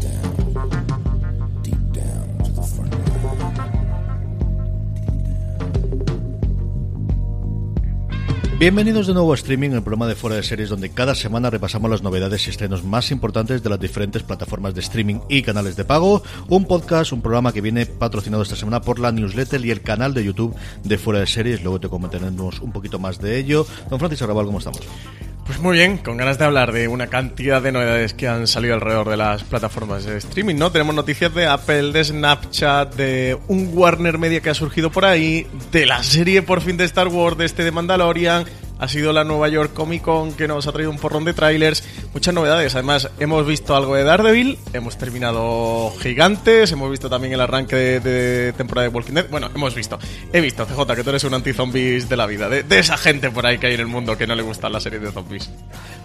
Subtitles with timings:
[0.00, 0.87] down.
[8.58, 11.88] Bienvenidos de nuevo a Streaming, el programa de Fuera de Series, donde cada semana repasamos
[11.88, 15.84] las novedades y estrenos más importantes de las diferentes plataformas de streaming y canales de
[15.84, 16.24] pago.
[16.48, 20.12] Un podcast, un programa que viene patrocinado esta semana por la newsletter y el canal
[20.12, 21.62] de YouTube de Fuera de Series.
[21.62, 23.64] Luego te comentaremos un poquito más de ello.
[23.90, 24.80] Don Francisco Arrabal, ¿cómo estamos?
[25.48, 28.74] Pues muy bien, con ganas de hablar de una cantidad de novedades que han salido
[28.74, 30.70] alrededor de las plataformas de streaming, ¿no?
[30.70, 35.46] Tenemos noticias de Apple, de Snapchat, de un Warner Media que ha surgido por ahí,
[35.72, 38.44] de la serie por fin de Star Wars, de este de Mandalorian,
[38.78, 41.84] ha sido la Nueva York Comic Con que nos ha traído un porrón de trailers,
[42.12, 42.74] muchas novedades.
[42.74, 48.52] Además, hemos visto algo de Daredevil, hemos terminado Gigantes, hemos visto también el arranque de,
[48.56, 49.28] temporada de Walking Dead.
[49.30, 49.98] Bueno, hemos visto.
[50.32, 53.46] He visto, CJ, que tú eres un anti-zombies de la vida, de, esa gente por
[53.46, 55.50] ahí que hay en el mundo que no le gusta la serie de zombies.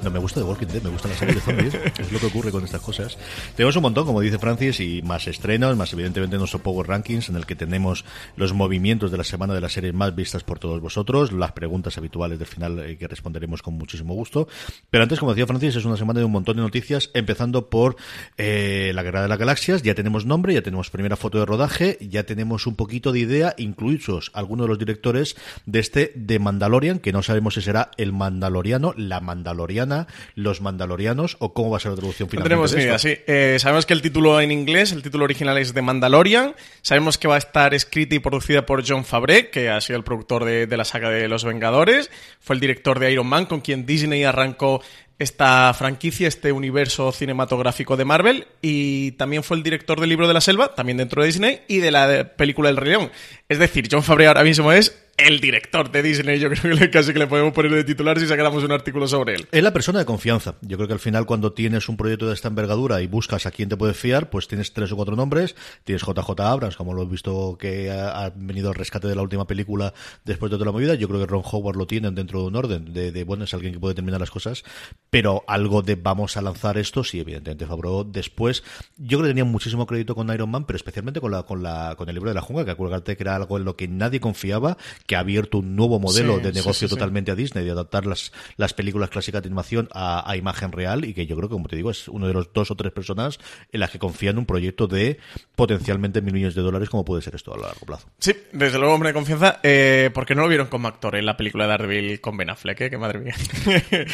[0.01, 1.73] No me gusta de Walking Dead, me gusta la serie de zombies.
[1.99, 3.17] es lo que ocurre con estas cosas.
[3.55, 7.35] Tenemos un montón, como dice Francis, y más estrenos, más evidentemente nuestro Power Rankings, en
[7.35, 8.03] el que tenemos
[8.35, 11.97] los movimientos de la semana de las series más vistas por todos vosotros, las preguntas
[11.97, 14.47] habituales del final eh, que responderemos con muchísimo gusto.
[14.89, 17.95] Pero antes, como decía Francis, es una semana de un montón de noticias, empezando por
[18.37, 19.83] eh, la Guerra de las Galaxias.
[19.83, 23.53] Ya tenemos nombre, ya tenemos primera foto de rodaje, ya tenemos un poquito de idea,
[23.57, 28.13] incluidos algunos de los directores de este de Mandalorian, que no sabemos si será el
[28.13, 32.43] Mandaloriano, la Mandaloriana, los Mandalorianos o cómo va a ser la traducción final.
[32.43, 33.15] No tenemos ni idea, sí.
[33.27, 36.55] Eh, sabemos que el título en inglés, el título original es de Mandalorian.
[36.81, 40.03] Sabemos que va a estar escrita y producida por John Favre, que ha sido el
[40.03, 42.09] productor de, de la saga de Los Vengadores.
[42.39, 44.81] Fue el director de Iron Man, con quien Disney arrancó
[45.19, 50.33] esta franquicia, este universo cinematográfico de Marvel, y también fue el director del libro de
[50.33, 53.11] la selva, también dentro de Disney, y de la película El Rey León.
[53.49, 57.13] Es decir, John Favreau ahora mismo es el director de Disney, yo creo que casi
[57.13, 59.47] que le podemos poner de titular si sacáramos un artículo sobre él.
[59.51, 60.55] Es la persona de confianza.
[60.61, 63.51] Yo creo que al final cuando tienes un proyecto de esta envergadura y buscas a
[63.51, 65.55] quién te puedes fiar, pues tienes tres o cuatro nombres.
[65.83, 69.45] Tienes JJ Abrams, como lo he visto que ha, venido al rescate de la última
[69.45, 69.93] película
[70.25, 70.95] después de toda la movida.
[70.95, 73.73] Yo creo que Ron Howard lo tiene dentro de un orden, de, bueno, es alguien
[73.73, 74.63] que puede terminar las cosas,
[75.09, 78.63] pero algo de vamos a lanzar esto, sí, evidentemente Favreau después.
[78.97, 81.95] Yo creo que tenía muchísimo crédito con Iron Man, pero especialmente con la, con la,
[81.97, 84.19] con el libro de la jungla, que acuérdate que era algo en lo que nadie
[84.19, 88.31] confiaba, que ha abierto un nuevo modelo de negocio totalmente a Disney, de adaptar las,
[88.57, 91.75] las películas clásicas de animación a, imagen real y que yo creo que, como te
[91.75, 93.39] digo, es uno de los dos o tres personas
[93.71, 95.19] en las que confía en un proyecto de
[95.55, 98.07] potencialmente mil millones de dólares como puede ser esto a largo plazo.
[98.19, 101.37] Sí, desde luego, hombre de confianza, eh, porque no lo vieron como actor en la
[101.37, 102.89] película de Daredevil con Ben Affleck, ¿eh?
[102.89, 103.35] que madre mía.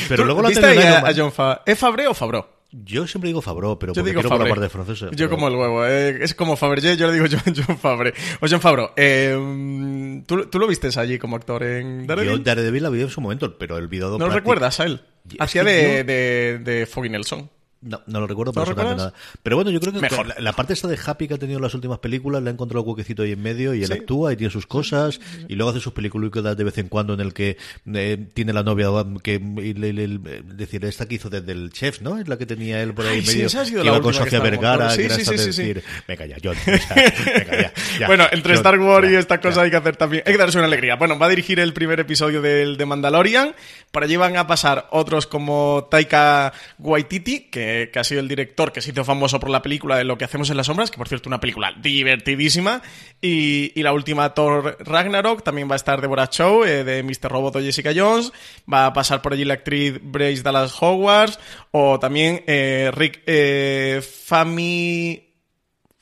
[0.09, 2.59] Pero luego la ¿Viste a, a John Fa ¿Es Fabre o Fabro?
[2.72, 4.50] Yo siempre digo Fabro, pero yo digo Fabre.
[4.50, 5.09] la parte francesa.
[5.12, 8.13] Yo como el huevo, eh, es como Fabergé, yo le digo John, John Fabre.
[8.41, 12.38] O John Fabro, eh, ¿tú, ¿tú, lo viste allí como actor en Daredevil?
[12.38, 14.18] Yo Daredevil la vi en su momento, pero el video...
[14.19, 15.02] ¿No lo recuerdas a él?
[15.40, 17.50] Hacía de, de, de Foggy Nelson.
[17.81, 19.13] No, no lo recuerdo, pero nada.
[19.41, 20.01] Pero bueno, yo creo que
[20.40, 22.84] La, parte esta de Happy que ha tenido en las últimas películas le ha encontrado
[22.84, 25.94] huequecito ahí en medio y él actúa y tiene sus cosas y luego hace sus
[25.94, 27.57] películas de vez en cuando en el que
[27.94, 28.90] eh, tiene la novia
[29.23, 32.19] que decir esta que hizo desde el chef, ¿no?
[32.19, 35.16] Es la que tenía él por ahí medio que iba con Sofía Vergara, que era
[35.16, 39.72] de decir, venga ya, John, venga, ya, Bueno, entre Star Wars y esta cosa hay
[39.72, 40.96] que hacer también, hay que darse una alegría.
[40.97, 43.56] Bueno, va a dirigir el primer episodio del de Mandalorian,
[43.91, 48.71] por allí van a pasar otros como Taika Waititi, que que, ha sido el director
[48.71, 50.97] que se hizo famoso por la película de Lo que hacemos en las sombras, que
[50.97, 52.81] por cierto una película divertidísima,
[53.21, 57.29] y, la última Thor Ragnarok, también va a estar Deborah Chow, eh, de Mr.
[57.29, 58.31] Robot o Jessica Jones,
[58.71, 61.39] va a pasar por allí la actriz Brace Dallas Hogwarts,
[61.71, 65.28] o también eh, Rick eh, Fami...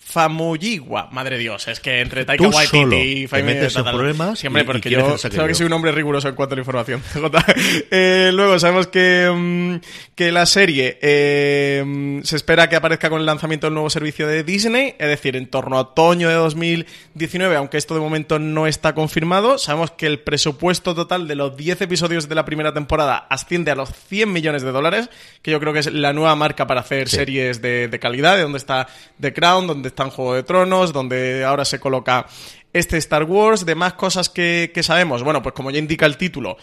[0.10, 1.10] Famuyiwa.
[1.12, 4.66] Madre Dios, es que entre Taika Waititi y Faimi- metes en problemas Siempre, y- y
[4.66, 7.02] porque quieres yo creo que soy un hombre riguroso en cuanto a la información.
[7.92, 9.76] Eh, luego sabemos que, mm,
[10.16, 14.28] que la serie eh, mm, se espera que aparezca con el lanzamiento del nuevo servicio
[14.28, 18.68] de Disney, es decir, en torno a otoño de 2019, aunque esto de momento no
[18.68, 19.58] está confirmado.
[19.58, 23.76] Sabemos que el presupuesto total de los 10 episodios de la primera temporada asciende a
[23.76, 25.10] los 100 millones de dólares,
[25.42, 28.44] que yo creo que es la nueva marca para hacer series de, de calidad, de
[28.44, 28.88] donde está
[29.20, 32.28] The Crown, donde está en Juego de Tronos, donde ahora se coloca
[32.72, 35.24] este Star Wars, de más cosas que, sabemos.
[35.24, 36.58] Bueno, pues como ya indica el título,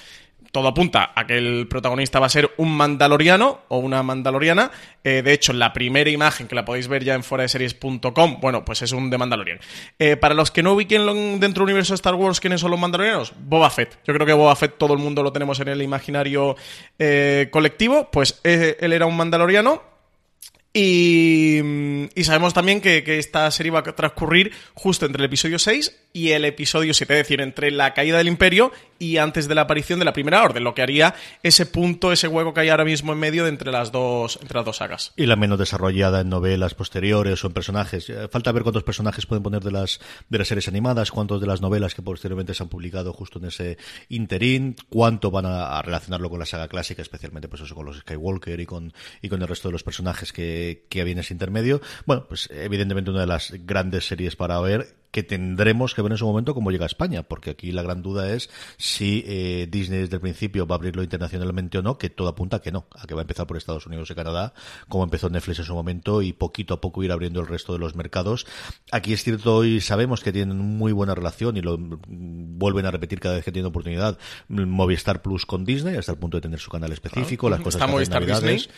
[0.53, 4.71] todo apunta a que el protagonista va a ser un mandaloriano o una mandaloriana.
[5.03, 8.83] Eh, de hecho, la primera imagen que la podéis ver ya en foradeseries.com, bueno, pues
[8.83, 9.59] es un de Mandalorian.
[9.99, 12.79] Eh, para los que no ubiquen dentro del universo de Star Wars quiénes son los
[12.79, 13.99] mandalorianos, Boba Fett.
[14.07, 16.55] Yo creo que Boba Fett todo el mundo lo tenemos en el imaginario
[17.01, 18.11] eh, colectivo.
[18.13, 19.94] Pues él era un mandaloriano
[20.75, 25.27] y, mm, y sabemos también que, que esta serie va a transcurrir justo entre el
[25.27, 28.71] episodio 6 y el episodio 7, es decir, entre la caída del imperio
[29.01, 31.13] y antes de la aparición de la primera orden, lo que haría
[31.43, 34.57] ese punto, ese hueco que hay ahora mismo en medio de entre las dos, entre
[34.57, 35.13] las dos sagas.
[35.17, 38.09] Y la menos desarrollada en novelas posteriores o en personajes.
[38.09, 41.49] Eh, Falta ver cuántos personajes pueden poner de las, de las series animadas, cuántos de
[41.49, 43.77] las novelas que posteriormente se han publicado justo en ese
[44.09, 48.61] interín, cuánto van a, relacionarlo con la saga clásica, especialmente pues eso con los Skywalker
[48.61, 51.81] y con, y con el resto de los personajes que, que había en ese intermedio.
[52.07, 56.19] Bueno, pues evidentemente una de las grandes series para ver que tendremos que ver en
[56.19, 60.01] su momento cómo llega a España, porque aquí la gran duda es si eh, Disney
[60.01, 62.89] desde el principio va a abrirlo internacionalmente o no, que todo apunta a que no,
[62.91, 64.55] a que va a empezar por Estados Unidos y Canadá,
[64.89, 67.79] como empezó Netflix en su momento, y poquito a poco ir abriendo el resto de
[67.79, 68.45] los mercados.
[68.91, 72.91] Aquí es cierto y sabemos que tienen muy buena relación y lo mm, vuelven a
[72.91, 74.19] repetir cada vez que tienen oportunidad
[74.49, 77.87] Movistar Plus con Disney, hasta el punto de tener su canal específico, las cosas Está
[77.87, 78.77] que hacen Navidades Disney.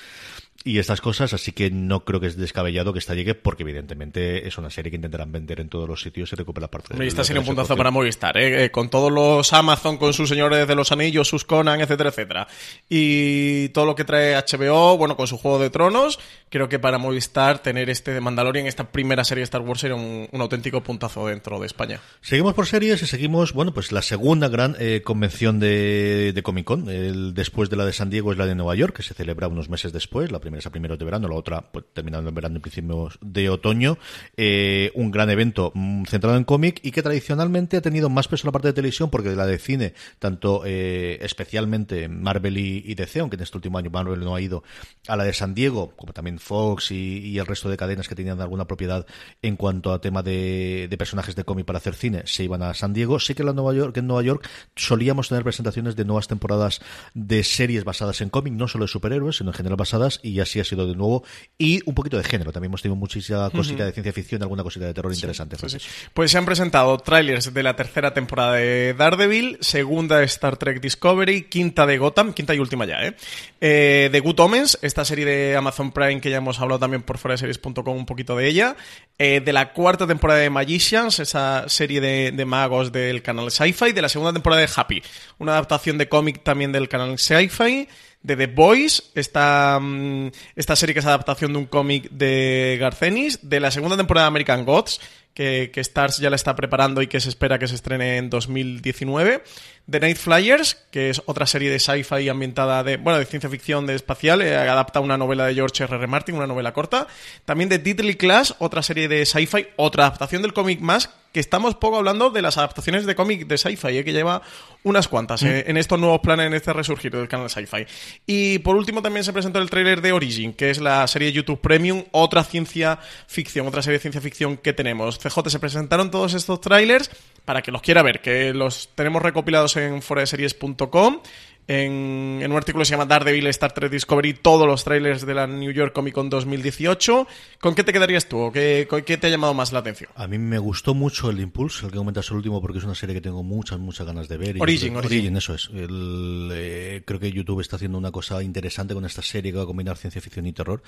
[0.67, 4.49] Y estas cosas, así que no creo que es descabellado que esta llegue, porque evidentemente
[4.49, 7.25] es una serie que intentarán vender en todos los sitios y recuperar parte de de
[7.25, 8.65] sería un puntazo para Movistar, ¿eh?
[8.65, 12.49] Eh, con todos los Amazon, con sus señores de los anillos, sus Conan, etcétera, etcétera.
[12.89, 16.19] Y todo lo que trae HBO, bueno, con su Juego de Tronos,
[16.49, 20.29] creo que para Movistar tener este de Mandalorian, esta primera serie de Star Wars, un,
[20.33, 22.01] un auténtico puntazo dentro de España.
[22.23, 26.65] Seguimos por series y seguimos, bueno, pues la segunda gran eh, convención de, de Comic
[26.65, 26.89] Con.
[26.89, 29.47] El, después de la de San Diego es la de Nueva York, que se celebra
[29.47, 30.33] unos meses después.
[30.33, 33.19] La primera es a primeros de verano, la otra pues, terminando en verano y principios
[33.21, 33.99] de otoño.
[34.37, 38.47] Eh, un gran evento mm, centrado en cómic y que tradicionalmente ha tenido más peso
[38.47, 42.83] en la parte de televisión porque de la de cine, tanto eh, especialmente Marvel y,
[42.85, 44.63] y DC, aunque en este último año Marvel no ha ido
[45.09, 48.41] a la de San Diego, como también Fox y, el resto de cadenas que tenían
[48.41, 49.07] alguna propiedad
[49.43, 52.73] en cuanto a tema de, de personajes de cómic para hacer cine, se iban a
[52.75, 53.21] San Diego.
[53.21, 56.81] Sí que en, Nueva York, en Nueva York solíamos tener presentaciones de nuevas temporadas
[57.15, 60.61] de series basadas en cómic, no solo de superhéroes, sino en general basadas, y así
[60.61, 61.25] ha sido de nuevo.
[61.59, 64.87] Y un poquito de género, también hemos tenido muchísima cosita de ciencia ficción, alguna cosita
[64.87, 65.57] de terror interesante.
[65.57, 65.69] Sí, sí.
[65.69, 66.11] Francis.
[66.15, 70.81] Pues se han presentado trailers de la tercera temporada de Daredevil, segunda de Star Trek
[70.81, 73.17] Discovery, quinta de Gotham, quinta y última ya, ¿eh?
[73.61, 77.19] Eh, de Good Omens, esta serie de Amazon Prime que ya hemos hablado también por
[77.19, 78.77] foraseries.com un poquito de ella.
[79.19, 83.93] Eh, de la cuarta temporada de Magicians, esa serie de, de magos del canal Sci-Fi.
[83.93, 85.03] De la segunda temporada de Happy,
[85.39, 87.89] una adaptación de cómic también del canal Sci-Fi
[88.27, 93.39] de The Boys, esta, mm, esta serie que es adaptación de un cómic de Garcenis,
[93.43, 95.01] de la segunda temporada de American Gods,
[95.37, 98.31] que, que Stars ya la está preparando y que se espera que se estrene en
[98.31, 99.43] 2019.
[99.89, 103.87] The Night Flyers, que es otra serie de sci-fi ambientada de, bueno, de ciencia ficción
[103.87, 105.95] de espacial, eh, adapta una novela de George R.
[105.95, 106.07] R.
[106.07, 107.07] Martin, una novela corta.
[107.45, 111.75] También de Deadly Class, otra serie de sci-fi, otra adaptación del cómic más, que estamos
[111.75, 114.41] poco hablando de las adaptaciones de cómic de sci-fi, eh, que lleva
[114.85, 117.87] unas cuantas eh, en estos nuevos planes, en este resurgir del canal sci-fi.
[118.27, 121.33] Y por último también se presentó el tráiler de Origin, que es la serie de
[121.35, 125.19] YouTube Premium, otra ciencia ficción, otra serie de ciencia ficción que tenemos.
[125.29, 127.11] CJ, se presentaron todos estos trailers
[127.45, 131.21] para que los quiera ver, que los tenemos recopilados en foraseries.com.
[131.69, 135.35] En, en un artículo que se llama Daredevil Star Trek Discovery, todos los trailers de
[135.35, 137.27] la New York Comic Con 2018.
[137.61, 138.39] ¿Con qué te quedarías tú?
[138.39, 140.11] ¿O qué, con qué te ha llamado más la atención?
[140.15, 142.95] A mí me gustó mucho el Impulse, el que comentas el último, porque es una
[142.95, 144.57] serie que tengo muchas, muchas ganas de ver.
[144.61, 145.37] Origin, creo- Origin.
[145.37, 145.69] eso es.
[145.75, 149.65] El, eh, creo que YouTube está haciendo una cosa interesante con esta serie que va
[149.65, 150.83] a combinar ciencia ficción y terror.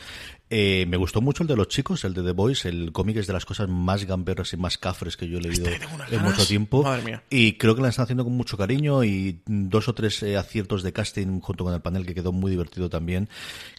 [0.49, 2.65] Eh, me gustó mucho el de los chicos, el de The Boys.
[2.67, 5.69] El cómic es de las cosas más gamberras y más cafres que yo he leído
[5.69, 6.23] Este en ganas.
[6.23, 6.83] mucho tiempo.
[6.85, 7.23] Madre mía.
[7.31, 10.68] Y creo que la están haciendo con mucho cariño y dos o tres eh, aciertos
[10.69, 13.29] aciertos de casting junto con el panel que quedó muy divertido también,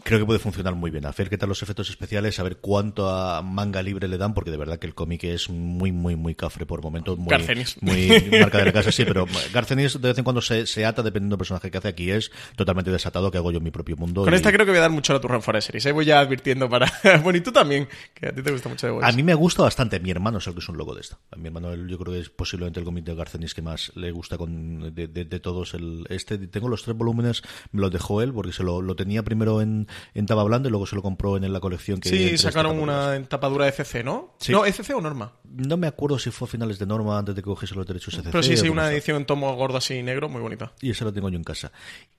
[0.03, 1.05] creo que puede funcionar muy bien.
[1.05, 4.33] A ver qué tal los efectos especiales, a ver cuánto a manga libre le dan,
[4.33, 7.17] porque de verdad que el cómic es muy, muy, muy cafre por momentos.
[7.17, 7.77] Muy, Garcenis.
[7.81, 11.03] muy marca de la casa, sí, pero Garcenis de vez en cuando se, se ata
[11.03, 12.09] dependiendo del personaje que hace aquí.
[12.09, 14.23] Es totalmente desatado que hago yo en mi propio mundo.
[14.23, 15.61] Con y- esta creo que voy a dar mucho a la turra en fuera de
[15.61, 15.85] series.
[15.85, 15.91] ¿eh?
[15.91, 16.91] Voy ya advirtiendo para.
[17.23, 19.05] bueno, y tú también, que a ti te gusta mucho de.
[19.05, 19.99] A mí me gusta bastante.
[19.99, 21.19] Mi hermano es el que es un loco de esta.
[21.31, 24.11] A mi hermano, yo creo que es posiblemente el cómic de Garcenis que más le
[24.11, 25.73] gusta con, de, de- de todos.
[25.73, 29.23] El, este, tengo los tres volúmenes, me los dejó él porque se lo, lo tenía
[29.23, 32.37] primero en, en tapa blanda y luego se lo compró en, la colección que Sí,
[32.37, 34.35] sacaron una tapadura de CC, ¿no?
[34.39, 34.51] Sí.
[34.51, 35.33] No, ¿ECC o Norma?
[35.43, 38.13] No me acuerdo si fue a finales de Norma antes de que cogiese los derechos
[38.13, 38.29] SC.
[38.31, 40.73] Pero sí, sí, una edición en tomo gordo así negro, muy bonita.
[40.81, 41.71] Y ese lo tengo yo en casa.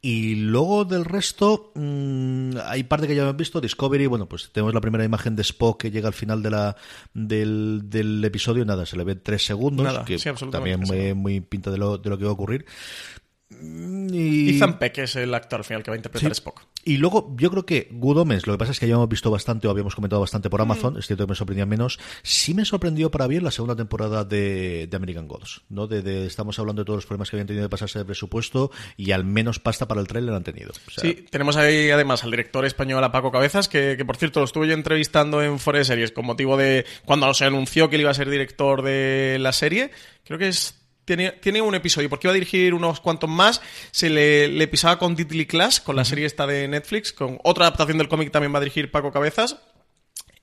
[0.03, 3.61] Y luego del resto, mm, hay parte que ya hemos visto.
[3.61, 6.77] Discovery, bueno, pues tenemos la primera imagen de Spock que llega al final de la,
[7.15, 8.65] del, del episodio.
[8.65, 9.85] Nada, se le ve tres segundos.
[9.85, 12.35] Nada, que sí, absolutamente, También muy, muy pinta de lo, de lo que va a
[12.35, 12.67] ocurrir.
[13.51, 14.57] Mm, Y...
[14.57, 16.31] Ethan Peck es el actor al final que va a interpretar Sí.
[16.31, 16.63] a Spock.
[16.85, 19.31] Y luego, yo creo que Good Omens, lo que pasa es que ya hemos visto
[19.31, 20.51] bastante o habíamos comentado bastante Mm.
[20.51, 21.99] por Amazon, es cierto que me sorprendía menos.
[22.23, 25.87] Sí me sorprendió para bien la segunda temporada de, de American Gods, ¿no?
[25.87, 28.71] De, de- estamos hablando de todos los problemas que habían tenido de pasarse de presupuesto
[28.97, 30.71] y al menos pasta para el trailer han tenido.
[30.87, 34.17] O sea, Sí, tenemos ahí además al director español, a Paco Cabezas, que, que, por
[34.17, 37.97] cierto lo estuve yo entrevistando en Fore Series con motivo de cuando se anunció que
[37.97, 39.91] él iba a ser director de la serie.
[40.25, 40.80] Creo que es
[41.17, 43.61] tiene, tiene un episodio, porque iba a dirigir unos cuantos más.
[43.91, 47.67] Se le, le pisaba con Diddley Class, con la serie esta de Netflix, con otra
[47.67, 49.57] adaptación del cómic también va a dirigir Paco Cabezas.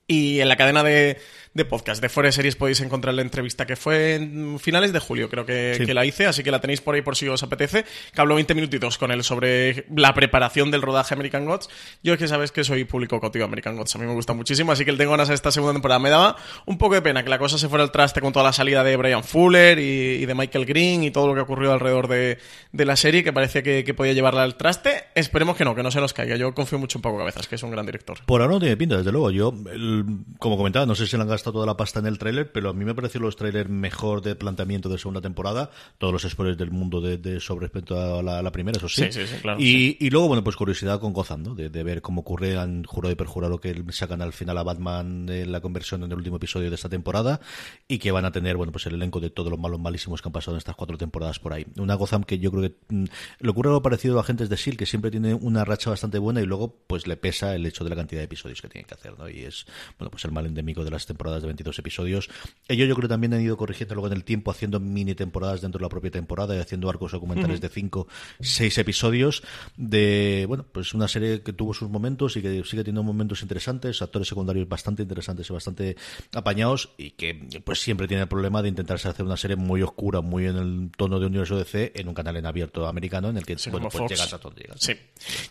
[0.06, 1.18] Y en la cadena de,
[1.54, 5.28] de podcast de Forest Series podéis encontrar la entrevista que fue en finales de julio,
[5.28, 5.86] creo que, Sí.
[5.86, 7.84] que la hice, así que la tenéis por ahí por si os apetece.
[8.14, 11.68] Que habló 20 minutitos con él sobre la preparación del rodaje American Gods.
[12.02, 14.72] Yo es que sabes que soy público de American Gods, a mí me gusta muchísimo,
[14.72, 15.98] así que le tengo ganas a esta segunda temporada.
[15.98, 16.36] Me daba
[16.66, 18.82] un poco de pena que la cosa se fuera al traste con toda la salida
[18.84, 19.82] de Brian Fuller y,
[20.22, 22.38] y de Michael Green y todo lo que ocurrió alrededor de,
[22.72, 25.04] de la serie, que parecía que, que podía llevarla al traste.
[25.14, 26.36] Esperemos que no, que no se nos caiga.
[26.36, 28.18] Yo confío mucho en Paco Cabezas, que es un gran director.
[28.26, 29.30] Por ahora no tiene pinta, desde luego.
[29.30, 30.04] Yo, el-
[30.38, 32.72] como comentaba, no sé si han gastado toda la pasta en el tráiler, pero a
[32.72, 35.70] mí me pareció los trailers mejor de planteamiento de segunda temporada.
[35.98, 39.04] Todos los spoilers del mundo de, de sobre respecto a la, la primera, eso sí.
[39.04, 42.02] Sí, sí, sí, claro, Y, y luego, bueno, pues curiosidad con gozando de, de ver
[42.02, 42.56] cómo ocurre.
[42.56, 46.18] Han jurado y perjurado que sacan al final a Batman en la conversión en el
[46.18, 47.40] último episodio de esta temporada
[47.86, 50.28] y que van a tener, bueno, pues el elenco de todos los malos malísimos que
[50.28, 51.66] han pasado en estas cuatro temporadas por ahí.
[51.76, 53.04] Una Gotham que yo creo que mm,
[53.40, 56.18] le ocurre algo parecido a Agentes de S.H.I.E.L.D., E que siempre tiene una racha bastante
[56.18, 58.86] buena y luego pues le pesa el hecho de la cantidad de episodios que tienen
[58.86, 59.28] que hacer, ¿no?
[59.28, 59.66] Y es,
[59.98, 62.30] bueno, pues el mal endémico de las temporadas de 22 episodios.
[62.66, 65.60] Ellos yo creo que también han ido corrigiendo luego en el tiempo, haciendo mini temporadas
[65.60, 68.08] dentro de la propia temporada y haciendo arcos documentales de 5,
[68.40, 69.42] 6 episodios
[69.76, 74.00] de, bueno, pues una serie que tuvo sus momentos y que sigue teniendo momentos interesantes,
[74.00, 75.96] actores secundarios bastante interesantes y bastante
[76.32, 80.20] apañados y que pues siempre tiene el problema de intentarse hacer una serie muy oscura,
[80.20, 83.44] muy en el tono de universo DC en un canal en abierto americano en el
[83.44, 84.78] que Sí, bueno, pues llegas a donde llegas.
[84.80, 84.94] Sí.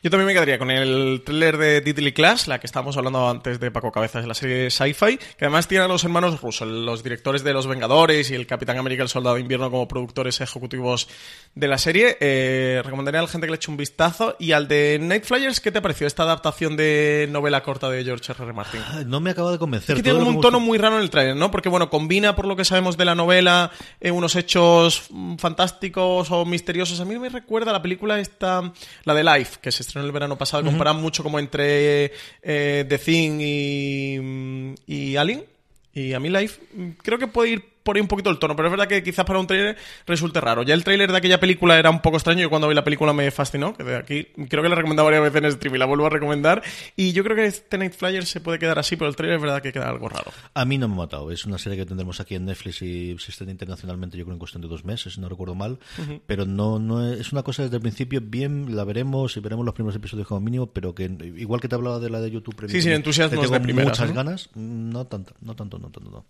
[0.02, 3.60] Yo también me quedaría con el thriller de Diddley Class, la que estábamos hablando antes
[3.60, 7.04] de Paco Cabezas, de la serie Sci-Fi, que además tiene a los hermanos Russell, los
[7.04, 11.08] directores de Los Vengadores y el Capitán América el Soldado de Invierno como productores ejecutivos
[11.56, 12.18] de la serie.
[12.20, 14.36] Eh, recomendaría a la gente que le eche un vistazo.
[14.40, 18.32] Y al de Night Flyers, ¿qué te pareció esta adaptación de novela corta de George
[18.32, 18.44] R.
[18.44, 18.54] R.
[18.54, 18.82] Martin?
[18.88, 19.96] Ay, No me acaba de convencer.
[19.96, 21.52] Es que tiene un tono muy raro en el trailer, ¿no?
[21.52, 26.32] Porque, bueno, combina, por lo que sabemos de la novela, eh, unos hechos mm, fantásticos
[26.32, 27.00] o misteriosos.
[27.00, 28.72] A mí me recuerda a la película esta,
[29.04, 30.64] la de Life, que se estrenó el verano pasado.
[30.64, 35.57] Comparan mucho como entre eh, The Thing y, mm, y Alien.
[35.98, 36.62] Y a mí Life
[37.01, 39.24] creo que puede ir por ahí un poquito el tono, pero es verdad que quizás
[39.24, 40.63] para un tráiler resulte raro.
[40.63, 43.13] Ya el tráiler de aquella película era un poco extraño, yo cuando vi la película
[43.13, 45.77] me fascinó, que de aquí creo que la he recomendado varias veces en stream y
[45.77, 46.62] la vuelvo a recomendar,
[46.98, 49.41] y yo creo que este Night Flyer se puede quedar así, pero el tráiler es
[49.41, 50.34] verdad que queda algo raro.
[50.53, 51.32] A mí no me ha matado.
[51.32, 54.39] Es una serie que tendremos aquí en Netflix y se estrena internacionalmente, yo creo, en
[54.39, 55.79] cuestión de dos meses, si no recuerdo mal.
[56.25, 59.65] Pero no, no es, es una cosa desde el principio, bien, la veremos y veremos
[59.65, 61.06] los primeros episodios como mínimo, pero que
[61.38, 63.62] igual que te hablaba de la de YouTube Premium, Sí, sin que entusiasmos tengo de
[63.62, 64.15] primeras, muchas ¿no?
[64.15, 66.10] ganas, no tanto, no tanto, no tanto.
[66.10, 66.25] No.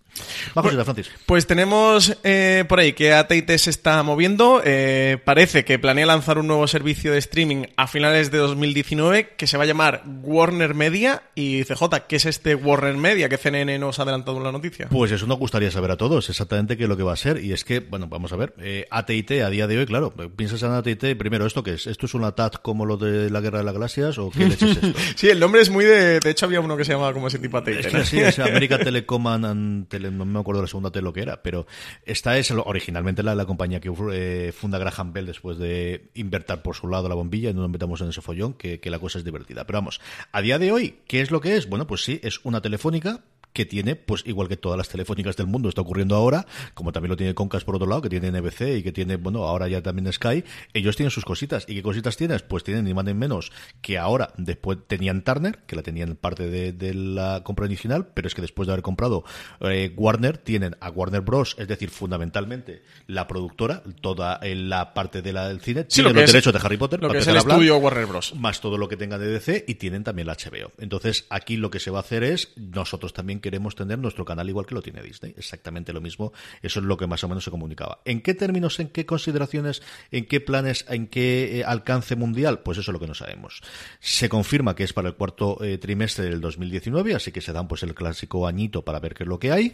[0.55, 1.11] Más cositas, Francis.
[1.25, 4.61] Pues tenemos eh, por ahí que AT&T se está moviendo.
[4.63, 9.47] eh, parece que planea lanzar un nuevo servicio de streaming a finales de 2019 que
[9.47, 11.23] se va a llamar Warner Media.
[11.35, 14.87] Y CJ, ¿qué es este Warner Media que CNN nos ha adelantado en la noticia?
[14.89, 17.43] Pues eso nos gustaría saber a todos exactamente qué es lo que va a ser.
[17.43, 18.53] Y es que, bueno, vamos a ver.
[18.59, 21.87] Eh, AT&T a día de hoy, claro, piensas en AT&T, primero, ¿esto qué es?
[21.87, 24.65] ¿Esto es una TAT como lo de la Guerra de las Galaxias o qué leche
[24.69, 24.87] es esto?
[25.15, 26.19] Sí, el nombre es muy de...
[26.19, 27.79] De hecho, había uno que se llamaba como ese tipo AT&T.
[27.79, 27.99] Es ¿no?
[27.99, 31.13] que sí, es América Telecom and- and Tele- no me acuerdo la segunda T lo
[31.13, 31.67] que era, pero
[32.05, 36.75] esta es originalmente la, la compañía que eh, funda Graham Bell después de invertir por
[36.75, 39.25] su lado la bombilla y no nos metamos en ese follón, que la cosa es
[39.25, 39.65] divertida.
[39.65, 39.99] Pero vamos,
[40.31, 41.67] a día de hoy, ¿qué es lo que es?
[41.67, 43.23] Bueno, pues sí, es una telefónica
[43.57, 46.45] que tiene, pues igual que todas las telefónicas del mundo está ocurriendo ahora,
[46.75, 49.45] como también lo tiene Concast por otro lado, que tiene NBC y que tiene, bueno,
[49.45, 50.43] ahora ya también Sky,
[50.75, 51.65] ellos tienen sus cositas.
[51.67, 52.43] ¿Y qué cositas tienes?
[52.43, 56.47] Pues tienen ni más ni menos que ahora, después tenían Turner, que la tenían parte
[56.47, 59.23] de, la compra inicial, pero es que después de haber comprado
[59.61, 65.33] eh, Warner, tienen a Warner Bros., es decir, fundamentalmente la productora, toda la parte de
[65.33, 68.05] la, del cine, tienen los derechos de Harry Potter, lo que es el estudio Warner
[68.05, 68.35] Bros.
[68.35, 70.71] Más todo lo que tenga de DC y tienen también la HBO.
[70.77, 74.49] Entonces, aquí lo que se va a hacer es, nosotros también queremos tener nuestro canal
[74.49, 75.33] igual que lo tiene Disney.
[75.37, 76.33] Exactamente lo mismo.
[76.61, 78.01] Eso es lo que más o menos se comunicaba.
[78.03, 82.59] ¿En qué términos, en qué consideraciones, en qué planes, en qué eh, alcance mundial?
[82.59, 83.61] Pues eso es lo que no sabemos.
[84.01, 87.69] Se confirma que es para el cuarto eh, trimestre del 2019, así que se dan
[87.69, 89.73] pues el clásico añito para ver qué es lo que hay.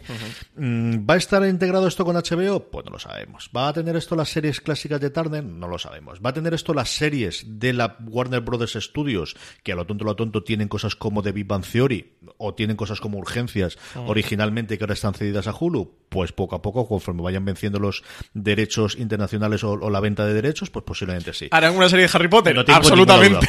[0.54, 2.70] Mm, ¿Va a estar integrado esto con HBO?
[2.70, 3.50] Pues no lo sabemos.
[3.56, 5.42] ¿Va a tener esto las series clásicas de Turner?
[5.42, 6.20] No lo sabemos.
[6.24, 10.04] ¿Va a tener esto las series de la Warner Brothers Studios, que a lo tonto
[10.04, 13.18] lo tonto tienen cosas como The Big Bang Theory o tienen cosas como
[13.64, 15.90] Urgencias originalmente que ahora están cedidas a Hulu?
[16.08, 20.70] Pues poco a poco, conforme vayan venciendo los derechos internacionales o, la venta de derechos,
[20.70, 21.48] pues posiblemente sí.
[21.50, 22.64] ¿Harán una serie de Harry Potter?
[22.68, 23.46] Absolutamente.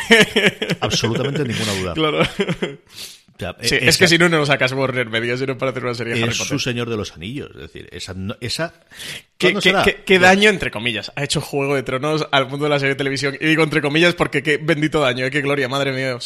[0.79, 1.93] Absolutamente ninguna duda.
[1.95, 2.27] Claro.
[3.59, 6.23] Es, que si no, no lo sacas Warner Media, sino para hacer una serie de
[6.23, 6.43] Harry Potter.
[6.43, 7.51] Es su Señor de los Anillos.
[7.53, 8.15] Es decir, esa.
[8.39, 8.73] esa
[9.37, 12.97] ¿Qué, daño, entre comillas, ha hecho Juego de Tronos al mundo de la serie de
[12.97, 13.35] televisión?
[13.39, 15.31] Y digo entre comillas porque qué bendito daño, ¿eh?
[15.31, 16.17] qué gloria, madre mía.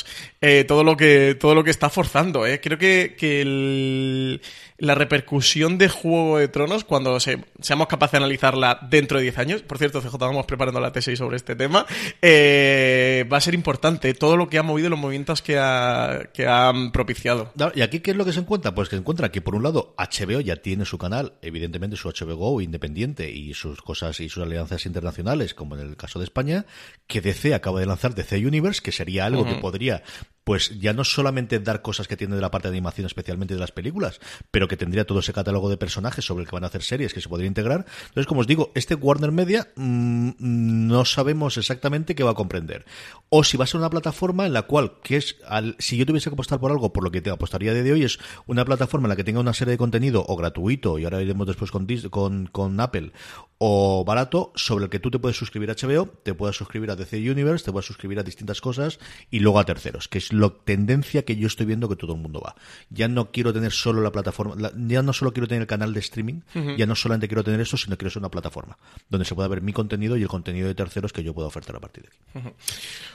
[0.41, 2.45] Eh, todo, lo que, todo lo que está forzando.
[2.45, 2.61] ¿eh?
[2.61, 4.41] Creo que, que el
[4.79, 9.61] la repercusión de Juego de Tronos cuando seamos capaces de analizarla dentro de 10 años.
[9.61, 11.85] Por cierto, CJ, vamos preparando la tesis sobre este tema.
[12.21, 16.47] Eh, va a ser importante todo lo que ha movido, los movimientos que, ha, que
[16.47, 17.51] han propiciado.
[17.75, 18.73] ¿Y aquí qué es lo que se encuentra?
[18.73, 22.09] Pues que se encuentra que, por un lado, HBO ya tiene su canal, evidentemente su
[22.09, 26.25] HBO Go independiente y sus cosas y sus alianzas internacionales, como en el caso de
[26.25, 26.65] España,
[27.07, 30.03] que DC acaba de lanzar DC Universe, que sería algo que podría
[30.49, 33.59] pues ya no solamente dar cosas que tiene de la parte de animación, especialmente de
[33.59, 36.67] las películas, pero que tendría todo ese catálogo de personajes sobre el que van a
[36.69, 37.85] hacer series que se podría integrar.
[38.07, 42.87] Entonces, como os digo, este Warner Media mm, no sabemos exactamente qué va a comprender.
[43.29, 46.07] O si va a ser una plataforma en la cual, que es, al, si yo
[46.07, 49.05] tuviese que apostar por algo, por lo que te apostaría de hoy, es una plataforma
[49.05, 51.85] en la que tenga una serie de contenido o gratuito, y ahora iremos después con,
[52.09, 53.11] con, con Apple,
[53.59, 56.95] o barato, sobre el que tú te puedes suscribir a HBO, te puedes suscribir a
[56.95, 60.49] DC Universe, te puedes suscribir a distintas cosas y luego a terceros, que es la
[60.63, 62.55] tendencia que yo estoy viendo que todo el mundo va.
[62.89, 65.99] Ya no quiero tener solo la plataforma, ya no solo quiero tener el canal de
[65.99, 66.41] streaming,
[66.77, 68.77] ya no solamente quiero tener eso, sino quiero ser una plataforma
[69.09, 71.75] donde se pueda ver mi contenido y el contenido de terceros que yo pueda ofertar
[71.75, 72.49] a partir de aquí.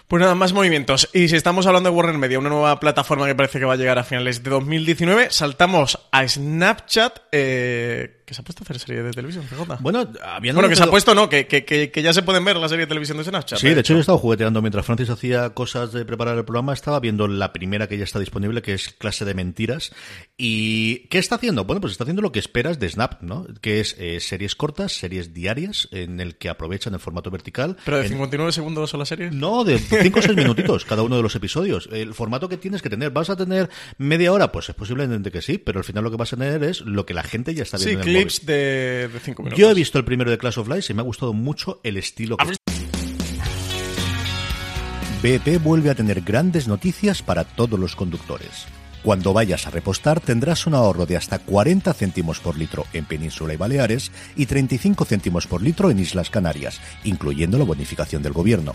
[0.08, 1.08] Pues nada, más movimientos.
[1.12, 3.76] Y si estamos hablando de Warner Media, una nueva plataforma que parece que va a
[3.76, 7.20] llegar a finales de 2019, saltamos a Snapchat.
[7.32, 9.80] Eh que se ha puesto a hacer serie de televisión, CJ.
[9.80, 10.08] Bueno,
[10.40, 12.84] bueno que se ha puesto, no, que, que, que, ya se pueden ver la serie
[12.84, 13.58] de televisión de Snapchat.
[13.58, 16.72] Sí, de hecho yo he estado jugueteando mientras Francis hacía cosas de preparar el programa,
[16.72, 19.92] estaba viendo la primera que ya está disponible, que es Clase de Mentiras.
[20.36, 21.64] ¿Y qué está haciendo?
[21.64, 23.46] Bueno, pues está haciendo lo que esperas de Snap, ¿no?
[23.60, 27.76] Que es eh, series cortas, series diarias, en el que aprovechan el formato vertical.
[27.84, 29.32] ¿Pero de 59 segundos son las series?
[29.34, 31.88] No, de 5 o 6 minutitos cada uno de los episodios.
[31.92, 34.50] El formato que tienes que tener, ¿vas a tener media hora?
[34.50, 37.04] Pues es posiblemente que sí, pero al final lo que vas a tener es lo
[37.06, 39.10] que la gente ya está viendo sí, clips de
[39.56, 41.96] yo he visto el primero de Clash of Lies y me ha gustado mucho el
[41.96, 42.54] estilo que...
[45.22, 48.66] BP vuelve a tener grandes noticias para todos los conductores.
[49.02, 53.54] Cuando vayas a repostar tendrás un ahorro de hasta 40 céntimos por litro en Península
[53.54, 58.74] y Baleares y 35 céntimos por litro en Islas Canarias, incluyendo la bonificación del gobierno.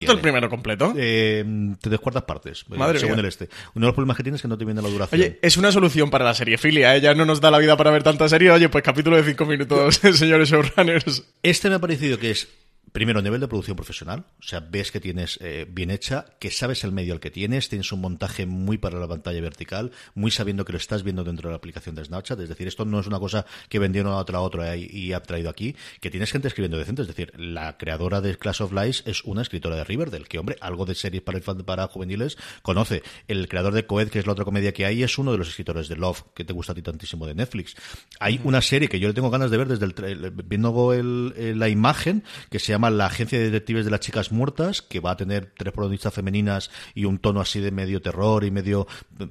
[0.00, 0.94] El primero completo?
[0.96, 1.44] Eh,
[1.80, 3.48] tres cuartas partes, eh, según el este.
[3.74, 5.20] Uno de los problemas que tienes es que no te viene la duración.
[5.20, 7.00] Oye, es una solución para la serie filia, ¿eh?
[7.00, 8.50] Ya no nos da la vida para ver tanta serie.
[8.50, 11.24] Oye, pues capítulo de cinco minutos, señores showrunners.
[11.42, 12.48] Este me ha parecido que es
[12.92, 14.24] Primero, nivel de producción profesional.
[14.40, 17.68] O sea, ves que tienes eh, bien hecha, que sabes el medio al que tienes,
[17.68, 21.48] tienes un montaje muy para la pantalla vertical, muy sabiendo que lo estás viendo dentro
[21.48, 22.40] de la aplicación de Snapchat.
[22.40, 25.12] Es decir, esto no es una cosa que vendieron a otra a otra y, y
[25.12, 27.02] ha traído aquí, que tienes gente escribiendo decente.
[27.02, 30.56] Es decir, la creadora de Clash of Lies es una escritora de Riverdale, que, hombre,
[30.60, 33.02] algo de series para, para juveniles conoce.
[33.28, 35.48] El creador de Coed, que es la otra comedia que hay, es uno de los
[35.48, 37.76] escritores de Love, que te gusta a ti tantísimo de Netflix.
[38.18, 41.68] Hay una serie que yo le tengo ganas de ver desde el, viendo el, la
[41.68, 45.16] imagen, que se llama La Agencia de Detectives de las Chicas Muertas, que va a
[45.16, 48.86] tener tres protagonistas femeninas y un tono así de medio terror y medio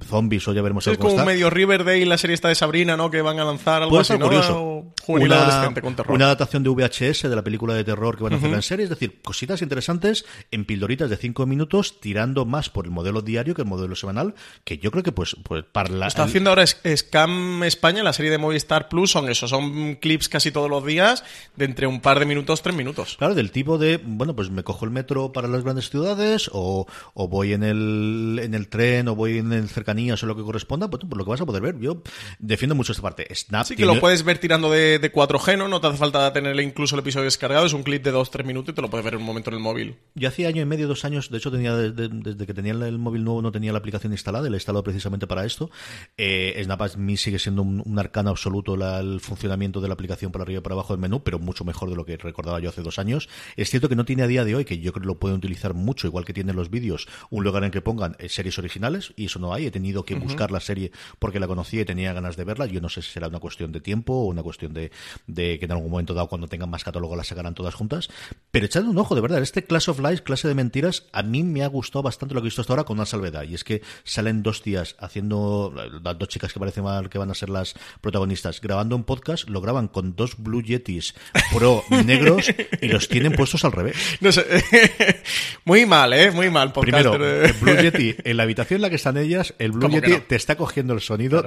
[0.06, 3.10] zombies, o ya veremos Es como medio Riverdale, la serie esta de Sabrina, ¿no?
[3.10, 4.26] Que van a lanzar algo así, ¿no?
[4.26, 4.92] curioso.
[5.08, 6.14] una, con terror.
[6.14, 8.84] Una adaptación de VHS de la película de terror que van a hacer en serie,
[8.84, 13.54] es decir, cositas interesantes en pildoritas de cinco minutos, tirando más por el modelo diario
[13.54, 14.34] que el modelo semanal,
[14.64, 16.06] que yo creo que pues, pues para la...
[16.06, 20.50] Está haciendo ahora Scam España, la serie de Movistar Plus, son eso, son clips casi
[20.50, 21.24] todos los días
[21.56, 23.16] de entre un par de minutos, tres minutos.
[23.18, 26.86] Claro, del tipo de, bueno, pues me cojo el metro para las grandes ciudades o,
[27.14, 30.42] o voy en el, en el tren o voy en el cercanías o lo que
[30.42, 31.78] corresponda, pues, pues, lo que vas a poder ver.
[31.78, 32.02] Yo
[32.38, 33.26] defiendo mucho esta parte.
[33.34, 35.68] Snap sí, que lo puedes ver tirando de, de 4G, ¿no?
[35.68, 38.46] No te hace falta tenerle incluso el episodio descargado, es un clip de dos, tres
[38.46, 39.96] minutos y te lo puedes ver en un momento en el móvil.
[40.14, 43.24] Yo hacía año y medio, dos años, de hecho tenía desde, que tenía el móvil
[43.24, 45.70] nuevo no tenía la aplicación instalada, la he instalado precisamente para esto.
[46.16, 50.32] Eh, Snap a mí sigue siendo un, un arcano absoluto el funcionamiento de la aplicación
[50.32, 52.68] para arriba y para abajo del menú, pero mucho mejor de lo que recordaba yo
[52.68, 53.28] hace dos años.
[53.56, 55.38] Es cierto que no tiene a día de hoy, que yo creo que lo pueden
[55.38, 59.12] utilizar mucho, igual que tienen los vídeos, un lugar en que pongan eh, series originales,
[59.16, 59.66] y eso no hay.
[59.66, 62.66] He tenido que buscar la serie porque la conocía y tenía ganas de verla.
[62.66, 64.90] Yo no sé si será una cuestión de tiempo o una cuestión de,
[65.26, 68.08] de que en algún momento dado, cuando tengan más catálogo, las sacarán todas juntas.
[68.50, 69.42] Pero echadle un ojo, de verdad.
[69.42, 72.46] Este Class of Lies, clase de mentiras, a mí me ha gustado bastante lo que
[72.46, 73.44] he visto hasta ahora con una salvedad.
[73.44, 77.30] Y es que salen dos días haciendo, las dos chicas que parecen mal que van
[77.30, 81.14] a ser las protagonistas, grabando un podcast, lo graban con dos Blue Yetis
[81.52, 82.46] Pro negros
[82.80, 83.96] y los tienen puestos al revés.
[84.20, 84.44] No sé.
[85.64, 86.30] Muy mal, ¿eh?
[86.30, 86.72] Muy mal.
[86.72, 90.20] Primero, el Blue Yeti, en la habitación en la que están ellas, el Blue Yeti
[90.26, 91.42] te está cogiendo el sonido.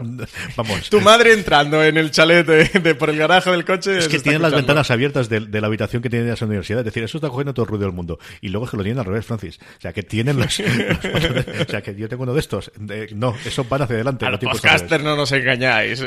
[0.55, 0.89] Vamos.
[0.89, 3.97] Tu madre entrando en el chalet de, por el garaje del coche.
[3.97, 6.79] Es que tienen las ventanas abiertas de, la habitación que tienen en la universidad.
[6.79, 8.19] Es decir, eso está cogiendo todo el ruido del mundo.
[8.41, 9.59] Y luego es que lo tienen al revés, Francis.
[9.77, 10.59] O sea, que tienen los.
[10.59, 12.71] o sea, que yo tengo uno de estos.
[13.15, 14.25] no, eso van hacia adelante.
[14.25, 16.03] A los podcasters no nos engañáis.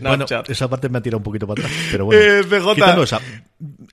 [0.00, 1.78] bueno, esa parte me ha tirado un poquito para atrás.
[1.90, 3.20] Pero bueno, eh, quitando esa,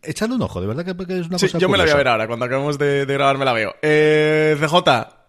[0.04, 1.96] echadle un ojo, de verdad que, es una sí, cosa Yo me la voy a
[1.96, 3.76] ver ahora, cuando acabemos de, grabar me la veo.
[3.82, 4.76] Eh, CJ,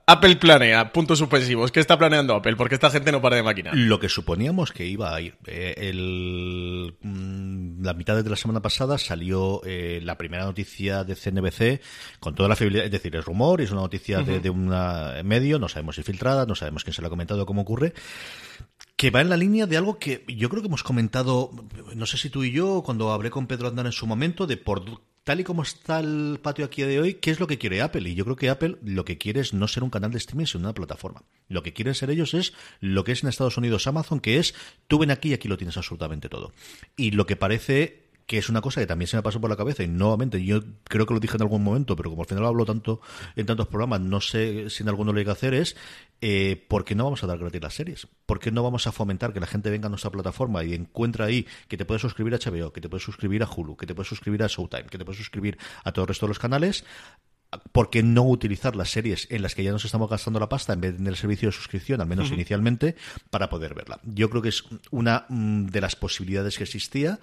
[0.09, 1.73] Apple planea, puntos suspensivos.
[1.73, 2.57] ¿Qué está planeando Apple?
[2.57, 3.73] Porque esta gente no para de máquina.
[3.75, 5.37] Lo que suponíamos que iba a ir.
[5.47, 5.93] Eh,
[7.01, 11.83] mm, la mitad de la semana pasada salió eh, la primera noticia de CNBC
[12.21, 12.85] con toda la fiabilidad.
[12.87, 14.69] Es decir, es rumor, es una noticia de, de un
[15.25, 17.93] medio, no sabemos si filtrada, no sabemos quién se lo ha comentado, cómo ocurre
[18.97, 21.51] que va en la línea de algo que yo creo que hemos comentado,
[21.95, 24.57] no sé si tú y yo, cuando hablé con Pedro Andán en su momento, de
[24.57, 24.85] por
[25.27, 28.09] tal y como está el patio aquí de hoy, ¿qué es lo que quiere Apple?
[28.09, 30.47] Y yo creo que Apple lo que quiere es no ser un canal de streaming,
[30.47, 31.25] sino una plataforma.
[31.49, 34.55] Lo que quieren ser ellos es lo que es en Estados Unidos Amazon, que es
[34.87, 36.53] tú ven aquí y aquí lo tienes absolutamente todo.
[36.97, 39.57] Y lo que parece que es una cosa que también se me pasó por la
[39.57, 42.43] cabeza y nuevamente yo creo que lo dije en algún momento, pero como al final
[42.43, 43.01] lo hablo tanto
[43.35, 45.77] en tantos programas, no sé si en alguno lo hay que hacer es
[46.21, 48.09] eh, ¿por qué no vamos a dar gratis las series?
[48.27, 51.27] ¿Por qué no vamos a fomentar que la gente venga a nuestra plataforma y encuentra
[51.27, 53.95] ahí que te puedes suscribir a HBO, que te puedes suscribir a Hulu, que te
[53.95, 56.85] puedes suscribir a Showtime, que te puedes suscribir a todo el resto de los canales?
[57.73, 60.73] ¿por qué no utilizar las series en las que ya nos estamos gastando la pasta
[60.73, 62.97] en vez del servicio de suscripción, al menos inicialmente,
[63.31, 64.01] para poder verla?
[64.05, 67.19] Yo creo que es una mm, de las posibilidades que existía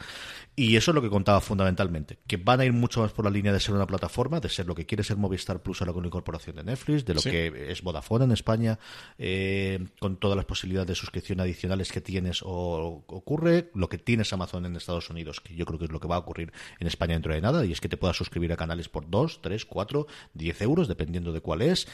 [0.55, 3.31] y eso es lo que contaba fundamentalmente, que van a ir mucho más por la
[3.31, 6.03] línea de ser una plataforma, de ser lo que quiere ser Movistar Plus ahora con
[6.03, 8.77] la incorporación de Netflix, de lo que es Vodafone en España,
[9.17, 14.31] eh, con todas las posibilidades de suscripción adicionales que tienes o ocurre, lo que tienes
[14.31, 16.87] Amazon en Estados Unidos, que yo creo que es lo que va a ocurrir en
[16.87, 19.65] España dentro de nada, y es que te puedas suscribir a canales por 2, 3,
[19.65, 21.87] 4, 10 euros, dependiendo de cuál es.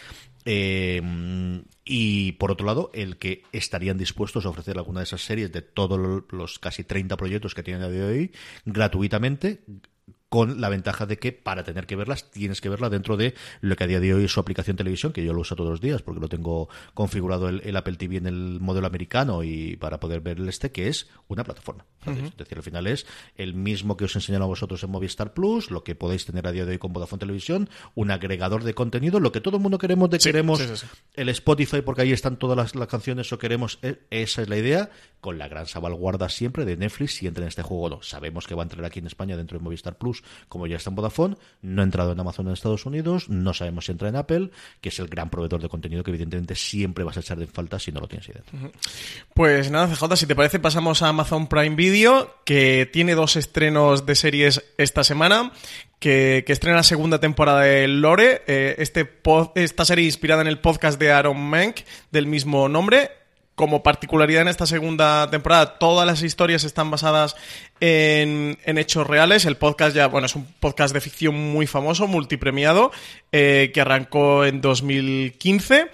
[0.43, 1.01] Eh,
[1.91, 5.63] y por otro lado, el que estarían dispuestos a ofrecer alguna de esas series de
[5.63, 8.31] todos los casi 30 proyectos que tienen a día de hoy
[8.65, 9.63] gratuitamente
[10.29, 13.75] con la ventaja de que para tener que verlas tienes que verla dentro de lo
[13.75, 15.81] que a día de hoy es su aplicación televisión, que yo lo uso todos los
[15.81, 20.21] días porque lo tengo configurado el, Apple TV en el modelo americano y para poder
[20.21, 21.85] ver el este, que es una plataforma.
[22.05, 25.69] Es decir, al final es el mismo que os enseñan a vosotros en Movistar Plus,
[25.69, 29.19] lo que podéis tener a día de hoy con Vodafone Televisión, un agregador de contenido,
[29.19, 30.61] lo que todo el mundo queremos de queremos
[31.15, 34.89] el Spotify porque ahí están todas las, canciones o queremos, e, esa es la idea,
[35.19, 38.01] con la gran salvaguarda siempre de Netflix si entra en este juego o no.
[38.01, 40.89] Sabemos que va a entrar aquí en España dentro de Movistar Plus, como ya está
[40.89, 44.15] en Vodafone, no ha entrado en Amazon en Estados Unidos, no sabemos si entra en
[44.15, 44.51] Apple,
[44.81, 47.79] que es el gran proveedor de contenido que evidentemente siempre vas a echar de falta
[47.79, 48.71] si no lo tienes ahí dentro.
[49.33, 54.05] Pues nada, CJ, si te parece, pasamos a Amazon Prime Video, que tiene dos estrenos
[54.05, 55.51] de series esta semana.
[55.99, 59.19] Que, que estrena la segunda temporada de Lore, eh, este
[59.55, 63.11] esta serie inspirada en el podcast de Aaron Menk del mismo nombre.
[63.59, 67.35] Como particularidad en esta segunda temporada, todas las historias están basadas
[67.81, 69.43] en, en hechos reales.
[69.43, 72.93] El podcast ya, bueno, es un podcast de ficción muy famoso, multipremiado,
[73.33, 75.91] eh, que arrancó en 2015.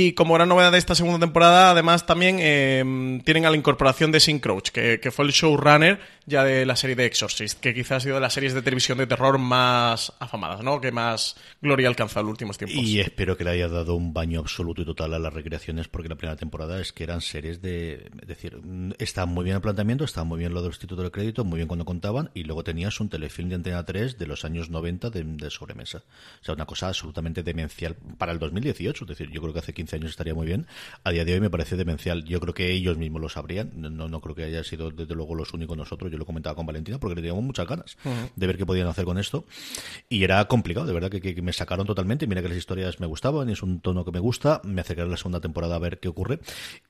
[0.00, 4.12] Y como gran novedad de esta segunda temporada, además también eh, tienen a la incorporación
[4.12, 7.92] de Sin Crouch, que, fue el showrunner ya de la serie de Exorcist, que quizás
[7.92, 10.80] ha sido de las series de televisión de terror más afamadas, ¿no?
[10.80, 12.76] Que más gloria ha alcanzado en los últimos tiempos.
[12.76, 16.08] Y espero que le haya dado un baño absoluto y total a las recreaciones, porque
[16.08, 18.10] la primera temporada es que eran series de.
[18.20, 18.60] Es decir,
[18.98, 21.66] estaban muy bien el planteamiento, estaban muy bien lo del Instituto de Crédito, muy bien
[21.66, 25.24] cuando contaban, y luego tenías un telefilm de Antena 3 de los años 90 de,
[25.24, 26.04] de sobremesa.
[26.42, 29.04] O sea, una cosa absolutamente demencial para el 2018.
[29.04, 30.66] Es decir, yo creo que hace 15 años estaría muy bien.
[31.04, 32.24] A día de hoy me parece demencial.
[32.24, 33.70] Yo creo que ellos mismos lo sabrían.
[33.76, 36.10] No, no, creo que haya sido, desde luego, los únicos nosotros.
[36.10, 37.96] Yo lo comentaba con Valentina porque le teníamos muchas ganas
[38.36, 39.44] de ver qué podían hacer con esto.
[40.08, 42.26] Y era complicado, de verdad, que, que- que me sacaron totalmente.
[42.26, 44.60] Mira que las historias me gustaban, y es un tono que me gusta.
[44.64, 46.40] Me acercaré a la segunda temporada a ver qué ocurre.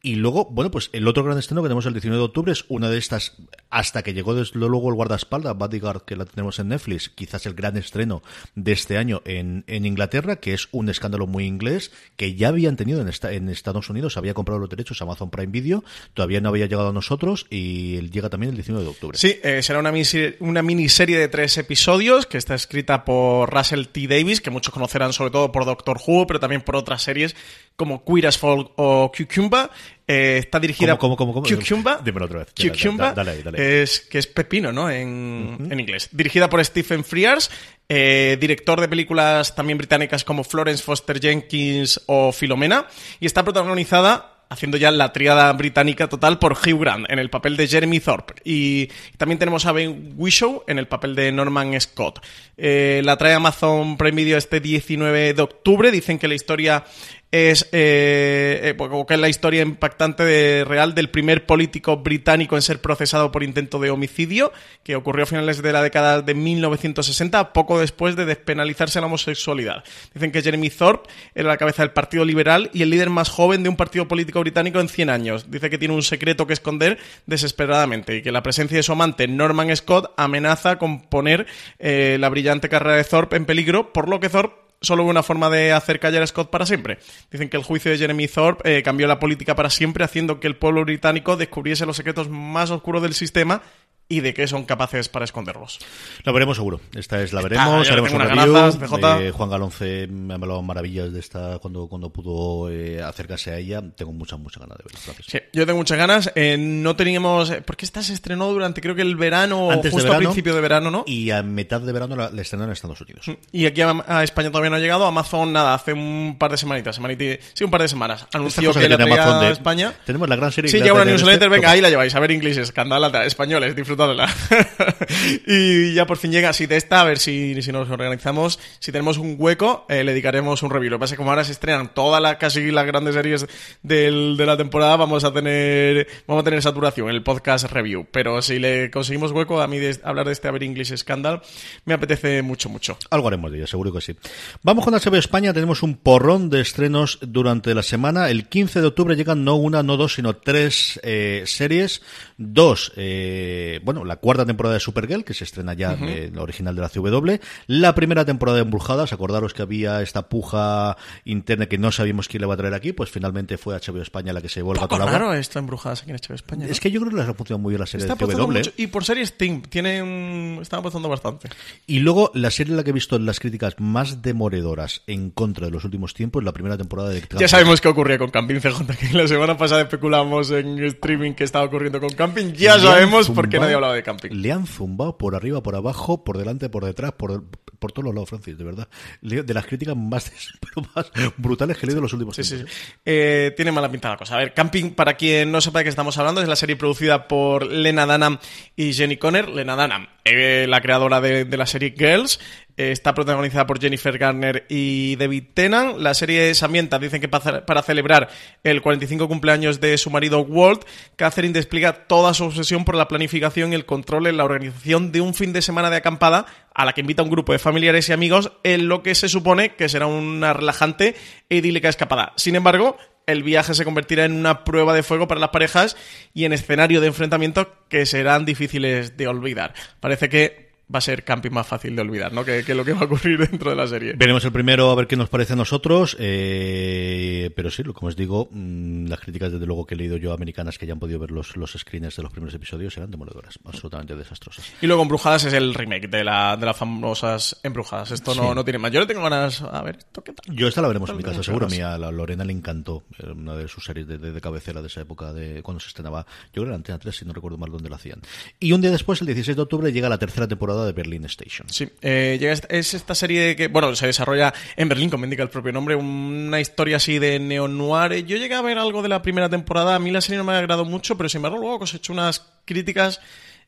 [0.02, 2.64] Y luego, bueno, pues el otro gran estreno que tenemos el 19 de octubre es
[2.68, 3.36] una de estas,
[3.70, 7.54] hasta que llegó desde luego el guardaespaldas, Bodyguard, que la tenemos en Netflix, quizás el
[7.54, 8.22] gran estreno
[8.54, 12.76] de este año en, en Inglaterra, que es un escándalo muy inglés, que ya habían
[12.78, 16.40] tenido en, esta- en Estados Unidos, había comprado los derechos a Amazon Prime Video, todavía
[16.40, 19.18] no había llegado a nosotros y llega también el 19 de octubre.
[19.18, 23.84] Sí, eh, será una miniserie, una miniserie de tres episodios que está escrita por Russell
[23.86, 24.06] T.
[24.06, 27.36] Davis, que muchos conocerán sobre todo por Doctor Who, pero también por otras series
[27.78, 29.70] como Queer as Folk o Cucumba.
[30.06, 31.56] Eh, está dirigida ¿Cómo, cómo, cómo, cómo?
[31.56, 32.00] Cucumba.
[32.02, 32.48] Dímelo otra vez.
[32.52, 33.82] Cucumba, dale, dale.
[33.82, 34.90] Es, que es pepino, ¿no?
[34.90, 36.08] En, en inglés.
[36.10, 37.50] Dirigida por Stephen Frears,
[37.88, 42.86] eh, director de películas también británicas como Florence Foster Jenkins o Filomena,
[43.20, 47.56] y está protagonizada haciendo ya la triada británica total por Hugh Grant en el papel
[47.56, 52.24] de Jeremy Thorpe y también tenemos a Ben Whishaw en el papel de Norman Scott.
[52.56, 55.90] Eh, la trae Amazon Prime Video este 19 de octubre.
[55.90, 56.84] Dicen que la historia
[57.30, 62.62] es eh, eh, que es la historia impactante de- real del primer político británico en
[62.62, 67.52] ser procesado por intento de homicidio, que ocurrió a finales de la década de 1960,
[67.52, 69.84] poco después de despenalizarse la homosexualidad.
[70.14, 73.62] Dicen que Jeremy Thorpe era la cabeza del Partido Liberal y el líder más joven
[73.62, 75.50] de un partido político británico en 100 años.
[75.50, 79.28] Dice que tiene un secreto que esconder desesperadamente y que la presencia de su amante
[79.28, 81.46] Norman Scott amenaza con poner
[81.78, 85.22] eh, la brillante carrera de Thorpe en peligro, por lo que Thorpe solo hubo una
[85.22, 86.98] forma de hacer callar a Scott para siempre.
[87.30, 90.46] Dicen que el juicio de Jeremy Thorpe eh, cambió la política para siempre, haciendo que
[90.46, 93.62] el pueblo británico descubriese los secretos más oscuros del sistema
[94.10, 95.78] y de qué son capaces para esconderlos.
[96.24, 96.80] La veremos seguro.
[96.94, 97.88] Esta es la veremos.
[97.90, 98.54] haremos tengo un unas review.
[98.54, 99.26] ganazas, CJ.
[99.26, 103.58] Eh, Juan Galonce me ha hablado maravillas de esta cuando, cuando pudo eh, acercarse a
[103.58, 103.82] ella.
[103.96, 105.00] Tengo muchas, muchas ganas de verla.
[105.04, 105.26] Gracias.
[105.28, 106.32] Sí, yo tengo muchas ganas.
[106.34, 107.52] Eh, no teníamos...
[107.66, 110.54] Porque esta se estrenó durante creo que el verano, Antes de justo verano, a principio
[110.54, 111.04] de verano, ¿no?
[111.06, 113.26] Y a mitad de verano la, la estrenaron en Estados Unidos.
[113.52, 115.04] Y aquí a, a España todavía no ha llegado.
[115.04, 118.26] Amazon, nada, hace un par de semanitas, semaniti- sí, un par de semanas.
[118.32, 119.92] Anunció que, que tiene traía a de- España.
[120.06, 122.14] Tenemos la gran serie Sí, ya una newsletter, este, venga, ahí la lleváis.
[122.14, 124.28] A ver inglés, escandalata, españoles, disfrutadla.
[125.46, 128.58] y ya por fin llega así de esta, a ver si, si nos organizamos.
[128.78, 130.90] Si tenemos un hueco, eh, le dedicaremos un review.
[130.90, 133.46] Lo que pasa es que como ahora se estrenan todas las, casi las grandes series
[133.82, 138.06] del- de la temporada, vamos a tener, vamos a tener saturación en el podcast review.
[138.10, 141.42] Pero si le conseguimos hueco, a mí de, hablar de este A ver English Scandal,
[141.84, 142.96] me apetece mucho, mucho.
[143.10, 144.14] Algo haremos de ella, seguro que sí.
[144.62, 148.30] Vamos con HBO España, tenemos un porrón de estrenos durante la semana.
[148.30, 152.02] El 15 de octubre llegan no una, no dos, sino tres eh, series.
[152.36, 156.76] Dos, eh, bueno, la cuarta temporada de Supergirl, que se estrena ya, eh, la original
[156.76, 157.40] de la CW.
[157.68, 162.42] La primera temporada de Embrujadas, acordaros que había esta puja interna que no sabíamos quién
[162.42, 164.82] le va a traer aquí, pues finalmente fue HBO España la que se vuelve a
[164.82, 165.12] gato al agua.
[165.12, 166.66] raro esto en Brujadas aquí en HBO España.
[166.66, 166.70] ¿no?
[166.70, 168.52] Es que yo creo que les ha funcionado muy bien la serie Está de CW.
[168.52, 168.72] mucho.
[168.76, 170.58] Y por series Steam, tiene un...
[170.60, 171.48] Está apostando bastante.
[171.86, 175.64] Y luego, la serie en la que he visto las críticas más demoledoras en contra
[175.64, 178.84] de los últimos tiempos, la primera temporada de Ya sabemos qué ocurría con Camping CJ,
[179.00, 182.52] que la semana pasada especulamos en streaming que estaba ocurriendo con Camping.
[182.52, 184.30] Ya han sabemos por qué nadie hablaba de Camping.
[184.30, 187.44] Le han zumbado por arriba, por abajo, por delante, por detrás, por,
[187.78, 188.88] por todos los lados, Francis, de verdad.
[189.22, 192.54] De las críticas más, pero más brutales que he leído en los últimos Sí, sí.
[192.56, 192.74] tiempos.
[193.04, 194.34] Eh, tiene mala pinta la cosa.
[194.34, 197.28] A ver, Camping, para quien no sepa de qué estamos hablando, es la serie producida
[197.28, 198.38] por Lena Dunham
[198.76, 199.48] y Jenny Conner.
[199.48, 202.40] Lena Dunham, eh, la creadora de, de la serie Girls.
[202.78, 205.98] Está protagonizada por Jennifer Garner y David Tennant.
[205.98, 208.28] La serie se ambienta, dicen que para, celebrar
[208.62, 210.84] el 45 cumpleaños de su marido Walt,
[211.16, 215.20] Catherine despliega toda su obsesión por la planificación y el control en la organización de
[215.20, 218.08] un fin de semana de acampada a la que invita a un grupo de familiares
[218.08, 221.16] y amigos en lo que se supone que será una relajante
[221.50, 222.32] e idílica escapada.
[222.36, 225.96] Sin embargo, el viaje se convertirá en una prueba de fuego para las parejas
[226.32, 229.74] y en escenario de enfrentamiento que serán difíciles de olvidar.
[229.98, 232.44] Parece que va a ser camping más fácil de olvidar, ¿no?
[232.44, 234.14] Que, que, lo que va a ocurrir dentro de la serie.
[234.16, 238.16] Veremos el primero a ver qué nos parece a nosotros, eh, pero sí, como os
[238.16, 241.18] digo, mmm, las críticas desde luego que he leído yo americanas que ya han podido
[241.18, 244.64] ver los, los screeners de los primeros episodios eran demoledoras, absolutamente desastrosas.
[244.80, 248.10] Y luego Embrujadas es el remake de, la, de las famosas Embrujadas.
[248.12, 248.54] Esto no, sí.
[248.54, 248.90] no tiene más.
[248.90, 250.54] Yo le tengo ganas a ver esto qué tal.
[250.54, 251.66] Yo esta la veremos en mi casa, seguro.
[251.66, 254.80] A mí a la Lorena le encantó, una de sus series de, de, de, cabecera
[254.80, 257.32] de esa época de cuando se estrenaba, yo creo que era Antena 3, si no
[257.32, 258.20] recuerdo mal dónde la hacían.
[258.58, 261.68] Y un día después, el 16 de octubre, llega la tercera temporada de Berlin Station.
[261.68, 262.38] Sí, eh,
[262.68, 266.60] es esta serie que, bueno, se desarrolla en Berlín, como indica el propio nombre, una
[266.60, 268.24] historia así de neo-noir.
[268.26, 270.52] Yo llegué a ver algo de la primera temporada, a mí la serie no me
[270.52, 273.20] ha agradado mucho, pero sin embargo luego cosechó unas críticas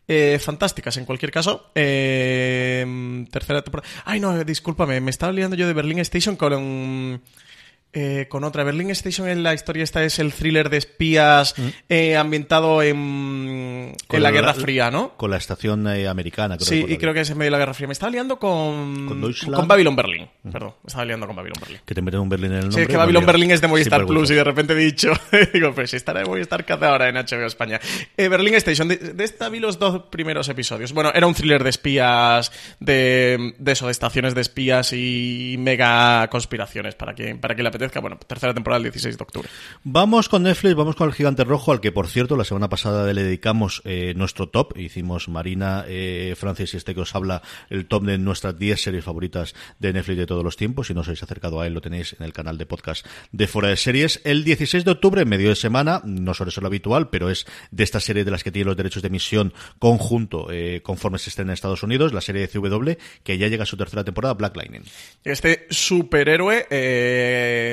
[0.09, 1.70] eh, fantásticas en cualquier caso.
[1.75, 3.88] Eh, tercera temporada.
[4.05, 6.53] Ay, no, discúlpame, me estaba liando yo de Berlin Station con...
[6.53, 7.20] Um,
[7.92, 8.62] eh, con otra.
[8.62, 11.68] Berlin Station en la historia esta es el thriller de espías mm.
[11.88, 15.16] eh, ambientado en, en la, la, Guerra Fría, ¿no?
[15.16, 16.57] Con la estación eh, americana.
[16.57, 17.88] Creo sí, y creo que es en medio de la Guerra Fría.
[17.88, 20.29] Me estaba liando con, con, con Babylon Berlin.
[20.42, 20.50] Mm.
[20.50, 21.81] Perdón, me estaba liando con Babylon Berlin.
[21.85, 22.76] Que te meten un Berlin en el nombre.
[22.76, 25.12] Sí, es que Babylon Berlin es de Movistar Plus y de repente he dicho,
[25.53, 27.81] digo, pues estará de Movistar que hace ahora en HBO España.
[28.16, 30.92] Berlin Station, de, de, esta vi los dos primeros episodios.
[30.92, 36.29] Bueno, era un thriller de espías, de, de eso, de estaciones de espías y mega
[36.29, 38.01] conspiraciones para quien, para quien le apetezca.
[38.01, 39.49] Bueno, tercera temporada el 16 de octubre.
[39.85, 43.11] Vamos con Netflix, vamos con el Gigante Rojo, al que por cierto la semana pasada
[43.12, 44.77] le dedicamos eh, nuestro top.
[44.77, 49.05] Hicimos Marina, eh, Francis y este que os habla el top de nuestras 10 series
[49.05, 50.88] favoritas de Netflix de todos los tiempos.
[50.88, 53.47] Si no os habéis acercado a él, lo tenéis en el canal de podcast de
[53.47, 54.21] Fuera de Series.
[54.25, 57.85] El 16 de octubre, medio de semana, no suele ser lo habitual, pero es de
[57.85, 61.49] estas series de las que tiene los derechos de emisión conjunto eh, conforme se estén
[61.49, 62.93] en Estados Unidos, la serie de CW,
[63.25, 64.83] que ya llega a su tercera temporada, Black Lightning.
[65.25, 67.69] Este superhéroe eh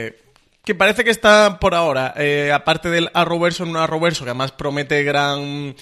[0.68, 4.52] que parece que está por ahora, eh, aparte del Arrowverso, en un Arrowverso que además
[4.52, 5.74] promete gran,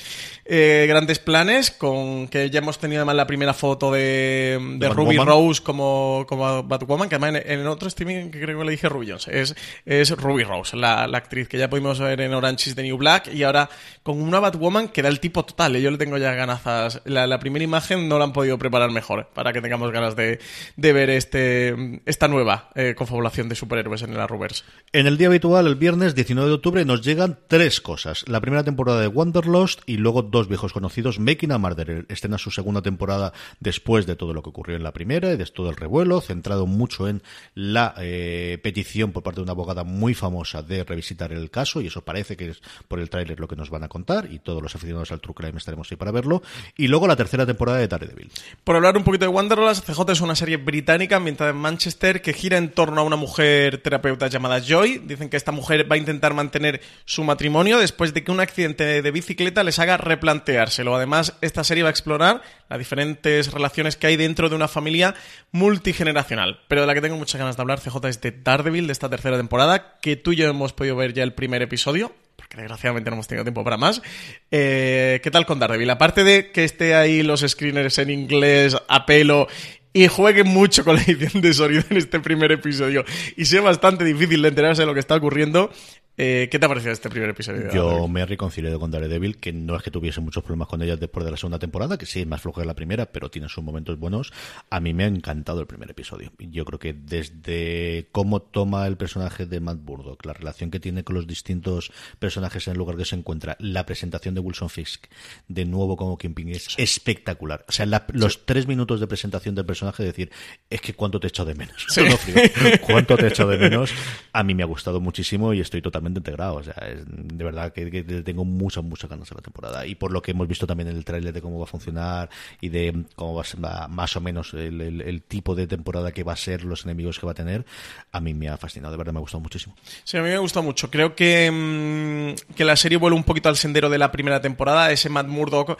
[0.45, 5.17] eh, grandes planes, con que ya hemos tenido además la primera foto de, de Ruby
[5.17, 8.87] Rose como, como Batwoman, que además en, en, otro streaming que creo que le dije
[8.87, 9.55] Ruby Jones, es,
[9.85, 12.97] es Ruby Rose, la, la, actriz que ya pudimos ver en Orange is the New
[12.97, 13.69] Black, y ahora
[14.03, 15.81] con una Batwoman que da el tipo total, ¿eh?
[15.81, 17.01] yo le tengo ya ganazas.
[17.05, 20.39] La, la, primera imagen no la han podido preparar mejor, para que tengamos ganas de,
[20.75, 24.63] de ver este, esta nueva eh, confabulación de superhéroes en el Arrowverse.
[24.91, 28.25] En el día habitual, el viernes 19 de octubre, nos llegan tres cosas.
[28.27, 31.17] La primera temporada de Wanderlost y luego dos viejos conocidos.
[31.17, 34.91] Making a Murderer estrena su segunda temporada después de todo lo que ocurrió en la
[34.91, 39.43] primera y de todo el revuelo, centrado mucho en la eh, petición por parte de
[39.43, 43.09] una abogada muy famosa de revisitar el caso y eso parece que es por el
[43.09, 45.89] tráiler lo que nos van a contar y todos los aficionados al True Crime estaremos
[45.89, 46.43] ahí para verlo.
[46.75, 48.29] Y luego la tercera temporada de Daredevil.
[48.65, 52.33] Por hablar un poquito de Wanderlust, CJ es una serie británica ambientada en Manchester que
[52.33, 54.97] gira en torno a una mujer terapeuta llamada Joy.
[55.05, 59.01] Dicen que esta mujer va a intentar mantener su matrimonio después de que un accidente
[59.01, 59.95] de bicicleta les haga
[60.25, 60.95] replanteárselo.
[60.95, 65.13] Además, esta serie va a explorar las diferentes relaciones que hay dentro de una familia
[65.51, 66.61] multigeneracional.
[66.67, 69.09] Pero de la que tengo muchas ganas de hablar, CJ, es de Daredevil, de esta
[69.09, 73.09] tercera temporada, que tú y yo hemos podido ver ya el primer episodio, porque desgraciadamente
[73.11, 74.01] no hemos tenido tiempo para más.
[74.49, 75.89] Eh, ¿Qué tal con Daredevil?
[75.91, 79.47] Aparte de que esté ahí los screeners en inglés a pelo
[79.93, 83.05] y juegue mucho con la edición de sonido en este primer episodio
[83.37, 85.71] y sea bastante difícil de enterarse de lo que está ocurriendo,
[86.17, 87.69] eh, ¿Qué te ha parecido este primer episodio?
[87.71, 90.95] Yo me he reconciliado con Daredevil, que no es que tuviese muchos problemas con ella
[90.95, 93.49] después de la segunda temporada, que sí es más floja que la primera, pero tiene
[93.49, 94.31] sus momentos buenos.
[94.69, 96.31] A mí me ha encantado el primer episodio.
[96.39, 101.03] Yo creo que desde cómo toma el personaje de Matt Burdock, la relación que tiene
[101.03, 105.07] con los distintos personajes en el lugar que se encuentra, la presentación de Wilson Fisk
[105.49, 106.81] de nuevo como Kingpin es sí.
[106.81, 107.65] espectacular.
[107.67, 108.39] O sea, la, los sí.
[108.45, 110.31] tres minutos de presentación del personaje, decir,
[110.69, 111.85] es que cuánto te echo de menos.
[111.89, 112.03] Sí.
[112.81, 113.91] cuánto te echo de menos.
[114.31, 116.55] A mí me ha gustado muchísimo y estoy totalmente integrado.
[116.55, 119.85] O sea, de verdad que, tengo muchas, muchas ganas de la temporada.
[119.85, 122.29] Y por lo que hemos visto también en el tráiler de cómo va a funcionar
[122.61, 126.37] y de cómo va, va más o menos el, tipo de temporada que va a
[126.37, 127.65] ser, los enemigos que va a tener,
[128.11, 128.91] a mí me ha fascinado.
[128.91, 129.75] De verdad me ha gustado muchísimo.
[130.03, 130.89] Sí, a mí me ha gustado mucho.
[130.89, 134.91] Creo que, mmm, que la serie vuelve un poquito al sendero de la primera temporada.
[134.91, 135.77] Ese Matt Murdock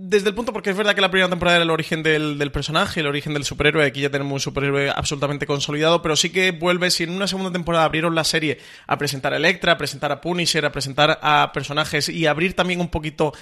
[0.00, 2.52] desde el punto, porque es verdad que la primera temporada era el origen del, del,
[2.52, 6.52] personaje, el origen del superhéroe, aquí ya tenemos un superhéroe absolutamente consolidado, pero sí que
[6.52, 10.12] vuelve, si en una segunda temporada abrieron la serie a presentar a Electra, a presentar
[10.12, 13.32] a Punisher, a presentar a personajes y abrir también un poquito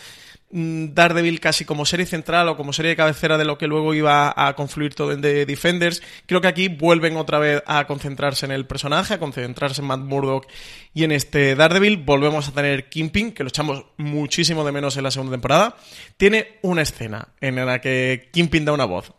[0.48, 4.32] Daredevil casi como serie central o como serie de cabecera de lo que luego iba
[4.36, 6.02] a confluir todo en The Defenders.
[6.26, 10.00] Creo que aquí vuelven otra vez a concentrarse en el personaje, a concentrarse en Matt
[10.00, 10.46] Murdock
[10.94, 11.96] y en este Daredevil.
[11.98, 15.76] Volvemos a tener Kingpin, que lo echamos muchísimo de menos en la segunda temporada.
[16.16, 19.12] Tiene una escena en la que Kingpin da una voz.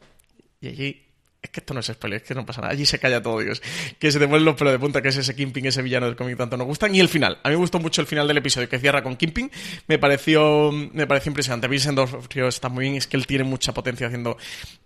[0.62, 1.07] Y allí
[1.48, 2.74] es que esto no es spoiler, es que no pasa nada.
[2.74, 3.62] Allí se calla todo, Dios.
[4.00, 6.38] Que se te los pelos de punta, que es ese Kingpin, ese villano del cómic
[6.38, 6.94] tanto nos gustan.
[6.94, 7.40] Y el final.
[7.44, 9.50] A mí me gustó mucho el final del episodio que cierra con Kingpin.
[9.88, 11.68] Me pareció, me pareció impresionante.
[11.68, 12.96] Vincent D'Onofrio está muy bien.
[12.96, 14.38] Es que él tiene mucha potencia haciendo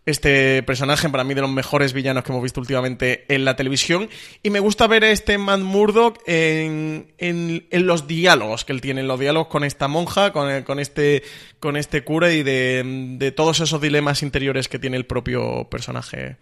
[0.06, 1.10] este personaje.
[1.10, 4.10] Para mí, de los mejores villanos que hemos visto últimamente en la televisión.
[4.44, 9.02] Y me gusta ver este Matt Murdock en, en, en los diálogos que él tiene.
[9.02, 11.24] En los diálogos con esta monja, con, con, este,
[11.60, 12.84] con este cura y de,
[13.18, 16.38] de todos esos dilemas interiores que tiene el propio personaje.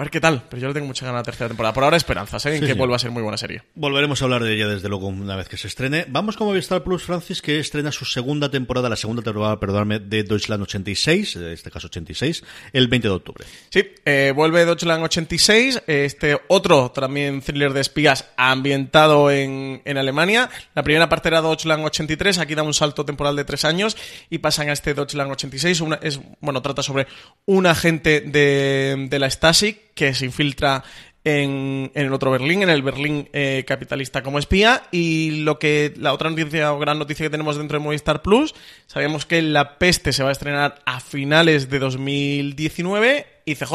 [0.00, 1.74] A ver qué tal, pero yo le tengo mucha ganas a la tercera temporada.
[1.74, 2.54] Por ahora esperanzas, ¿eh?
[2.54, 2.78] en Sí, que sí.
[2.78, 3.64] vuelva a ser muy buena serie.
[3.74, 6.06] Volveremos a hablar de ella desde luego una vez que se estrene.
[6.08, 10.22] Vamos con Movistar Plus, Francis, que estrena su segunda temporada, la segunda temporada, perdóname, de
[10.22, 12.42] Deutschland 86, en este caso 86,
[12.72, 13.44] el 20 de octubre.
[13.68, 20.48] Sí, eh, vuelve Deutschland 86, este otro también thriller de espías ambientado en, en Alemania.
[20.74, 23.98] La primera parte era Deutschland 83, aquí da un salto temporal de tres años
[24.30, 25.82] y pasan a este Deutschland 86.
[25.82, 27.06] Una, es, bueno, trata sobre
[27.44, 30.82] un agente de, de la Stasi que se infiltra
[31.24, 34.84] en, en el otro Berlín, en el Berlín eh, capitalista como espía.
[34.90, 38.54] Y lo que la otra noticia o gran noticia que tenemos dentro de Movistar Plus,
[38.86, 43.74] sabemos que La Peste se va a estrenar a finales de 2019 y CJ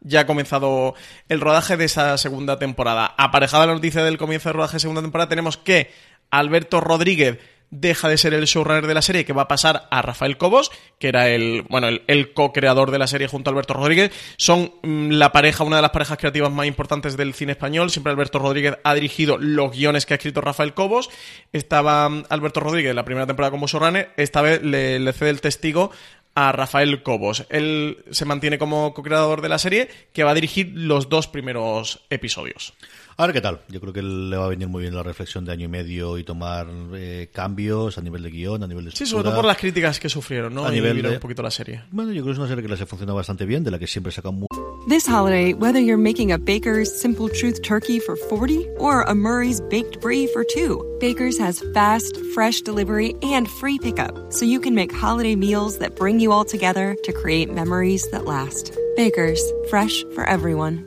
[0.00, 0.94] ya ha comenzado
[1.28, 3.14] el rodaje de esa segunda temporada.
[3.16, 5.92] Aparejada la noticia del comienzo del rodaje de segunda temporada, tenemos que
[6.32, 7.38] Alberto Rodríguez
[7.70, 10.70] deja de ser el showrunner de la serie, que va a pasar a Rafael Cobos,
[10.98, 14.12] que era el, bueno, el, co-creador de la serie junto a Alberto Rodríguez.
[14.36, 17.90] Son mm, la pareja, una de las parejas creativas más importantes del cine español.
[17.90, 21.10] Siempre Alberto Rodríguez ha dirigido los guiones que ha escrito Rafael Cobos.
[21.52, 25.30] Estaba mm, Alberto Rodríguez en la primera temporada como showrunner, esta vez le, le cede
[25.30, 25.90] el testigo
[26.34, 27.46] a Rafael Cobos.
[27.50, 32.04] Él se mantiene como co-creador de la serie, que va a dirigir los dos primeros
[32.10, 32.74] episodios.
[33.20, 33.60] A ver qué tal.
[33.68, 36.16] Yo creo que le va a venir muy bien la reflexión de año y medio
[36.16, 39.44] y tomar eh, cambios a nivel de guion, a nivel de Sí, sobre todo por
[39.44, 40.64] las críticas que sufrieron, ¿no?
[40.64, 41.82] A y nivel de- un poquito la serie.
[41.90, 43.78] Bueno, yo creo que es una serie que les ha funcionado bastante bien, de la
[43.78, 44.46] que siempre sacan mu-
[44.88, 49.60] This holiday, whether you're making a Baker's Simple Truth turkey for 40 or a Murray's
[49.68, 54.74] baked brie for two, Baker's has fast, fresh delivery and free pickup, so you can
[54.74, 58.72] make holiday meals that bring you all together to create memories that last.
[58.96, 60.86] Baker's, fresh for everyone.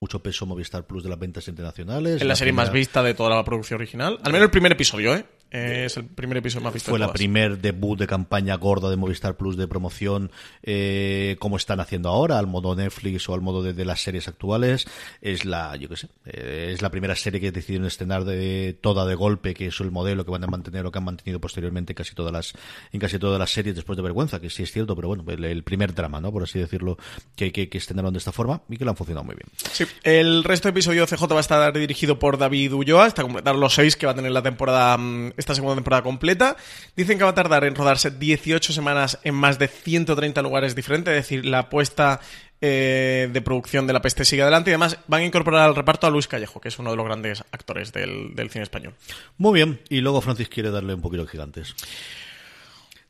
[0.00, 2.16] Mucho peso Movistar Plus de las ventas internacionales.
[2.22, 4.18] Es la serie más vista de toda la producción original.
[4.22, 5.26] Al menos el primer episodio, ¿eh?
[5.50, 8.88] Eh, es el primer episodio más visto Fue de la primer debut de campaña gorda
[8.88, 10.30] de Movistar Plus de promoción,
[10.62, 14.28] eh, como están haciendo ahora, al modo Netflix o al modo de, de las series
[14.28, 14.86] actuales.
[15.20, 19.06] Es la, yo qué sé, eh, es la primera serie que decidieron estrenar de toda
[19.06, 21.92] de golpe, que es el modelo que van a mantener o que han mantenido posteriormente
[21.92, 22.52] en casi todas las,
[22.92, 25.44] en casi todas las series después de Vergüenza, que sí es cierto, pero bueno, el,
[25.44, 26.32] el primer drama, ¿no?
[26.32, 26.96] Por así decirlo,
[27.34, 29.48] que, que, que estrenaron de esta forma y que lo han funcionado muy bien.
[29.72, 33.56] Sí, el resto de episodios CJ va a estar dirigido por David Ulloa hasta completar
[33.56, 36.56] los seis que va a tener la temporada, mm, esta segunda temporada completa.
[36.96, 41.12] Dicen que va a tardar en rodarse 18 semanas en más de 130 lugares diferentes,
[41.12, 42.20] es decir, la apuesta
[42.60, 46.06] eh, de producción de La Peste sigue adelante y además van a incorporar al reparto
[46.06, 48.94] a Luis Callejo, que es uno de los grandes actores del, del cine español.
[49.38, 51.74] Muy bien, y luego Francis quiere darle un poquito de gigantes.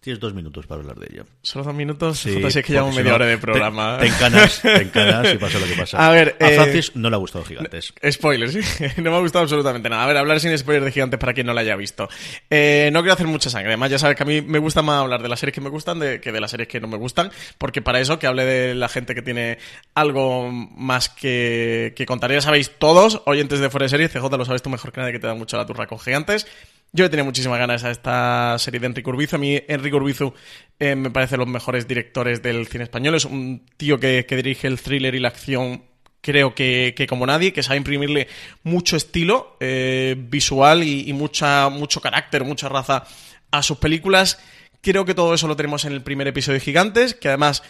[0.01, 1.25] Tienes dos minutos para hablar de ella.
[1.43, 3.99] Solo dos minutos, Sí, si es que llevamos media hora de te- programa.
[3.99, 5.99] Te, encanas, te encanas y pasa lo que pasa.
[6.09, 7.93] A ver, a eh, Francis no le ha gustado Gigantes.
[8.11, 8.61] Spoilers, sí.
[9.03, 10.05] no me ha gustado absolutamente nada.
[10.05, 12.09] A ver, hablar sin spoilers de gigantes para quien no la haya visto.
[12.49, 13.69] Eh, no quiero hacer mucha sangre.
[13.73, 15.69] Además, ya sabes que a mí me gusta más hablar de las series que me
[15.69, 17.31] gustan de, que de las series que no me gustan.
[17.59, 19.59] Porque para eso, que hable de la gente que tiene
[19.95, 22.33] algo más que, que contar.
[22.33, 25.13] Ya sabéis todos, oyentes de Fuera de Series, CJ lo sabes tú mejor que nadie
[25.13, 26.47] que te da mucho la turra con gigantes.
[26.93, 29.37] Yo tenía muchísimas ganas a esta serie de Enrique Urbizu.
[29.37, 30.35] A mí Enrique Urbizu
[30.79, 33.15] eh, me parece los mejores directores del cine español.
[33.15, 35.85] Es un tío que, que dirige el thriller y la acción
[36.21, 38.29] creo que, que, como nadie, que sabe imprimirle
[38.65, 43.05] mucho estilo eh, visual y, y, mucha, mucho carácter, mucha raza
[43.53, 44.41] a sus películas.
[44.81, 47.63] Creo que todo eso lo tenemos en el primer episodio de Gigantes, que además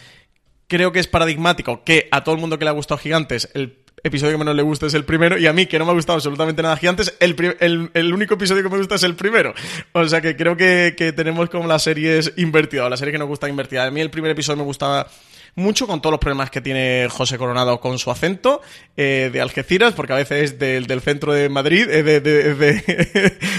[0.67, 3.80] creo que es paradigmático que a todo el mundo que le ha gustado Gigantes, el
[4.03, 5.93] episodio que menos le gusta es el primero, y a mí, que no me ha
[5.93, 9.53] gustado absolutamente nada Gigantes, el, el, el único episodio que me gusta es el primero.
[9.91, 13.27] O sea que creo que, que tenemos como las series invertidas, la serie que nos
[13.27, 13.85] gusta invertida.
[13.85, 15.07] A mí el primer episodio me gustaba
[15.55, 18.61] mucho con todos los problemas que tiene José Coronado con su acento
[18.97, 22.55] eh, de Algeciras, porque a veces es del, del centro de Madrid, eh, de, de,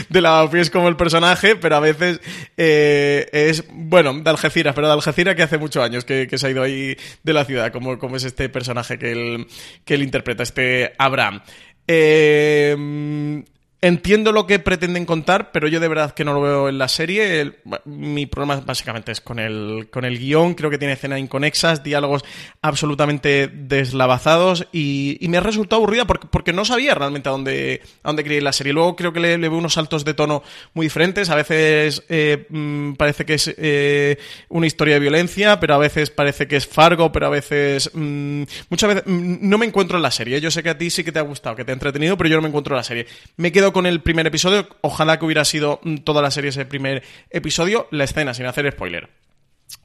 [0.08, 2.20] de, la es como el personaje, pero a veces
[2.56, 6.46] eh, es, bueno, de Algeciras, pero de Algeciras que hace muchos años que, que se
[6.46, 9.46] ha ido ahí de la ciudad, como, como es este personaje que él,
[9.84, 11.42] que él interpreta, este Abraham.
[11.86, 13.44] Eh,
[13.84, 16.86] Entiendo lo que pretenden contar, pero yo de verdad que no lo veo en la
[16.86, 17.56] serie.
[17.84, 20.54] Mi problema básicamente es con el, con el guion.
[20.54, 22.24] Creo que tiene escenas inconexas, diálogos
[22.60, 28.10] absolutamente deslavazados y, me ha resultado aburrida porque, porque, no sabía realmente a dónde, a
[28.10, 28.72] dónde quería ir la serie.
[28.72, 31.28] Luego creo que le, veo unos saltos de tono muy diferentes.
[31.30, 34.16] A veces eh, mmm, parece que es eh,
[34.48, 37.90] una historia de violencia, pero a veces parece que es Fargo, pero a veces...
[37.94, 40.40] Mmm, muchas veces mmm, no me encuentro en la serie.
[40.40, 42.30] Yo sé que a ti sí que te ha gustado, que te ha entretenido, pero
[42.30, 43.06] yo no me encuentro en la serie.
[43.38, 44.68] Me quedo con el primer episodio.
[44.80, 47.88] Ojalá que hubiera sido toda la serie ese primer episodio.
[47.90, 49.08] La escena, sin hacer spoiler.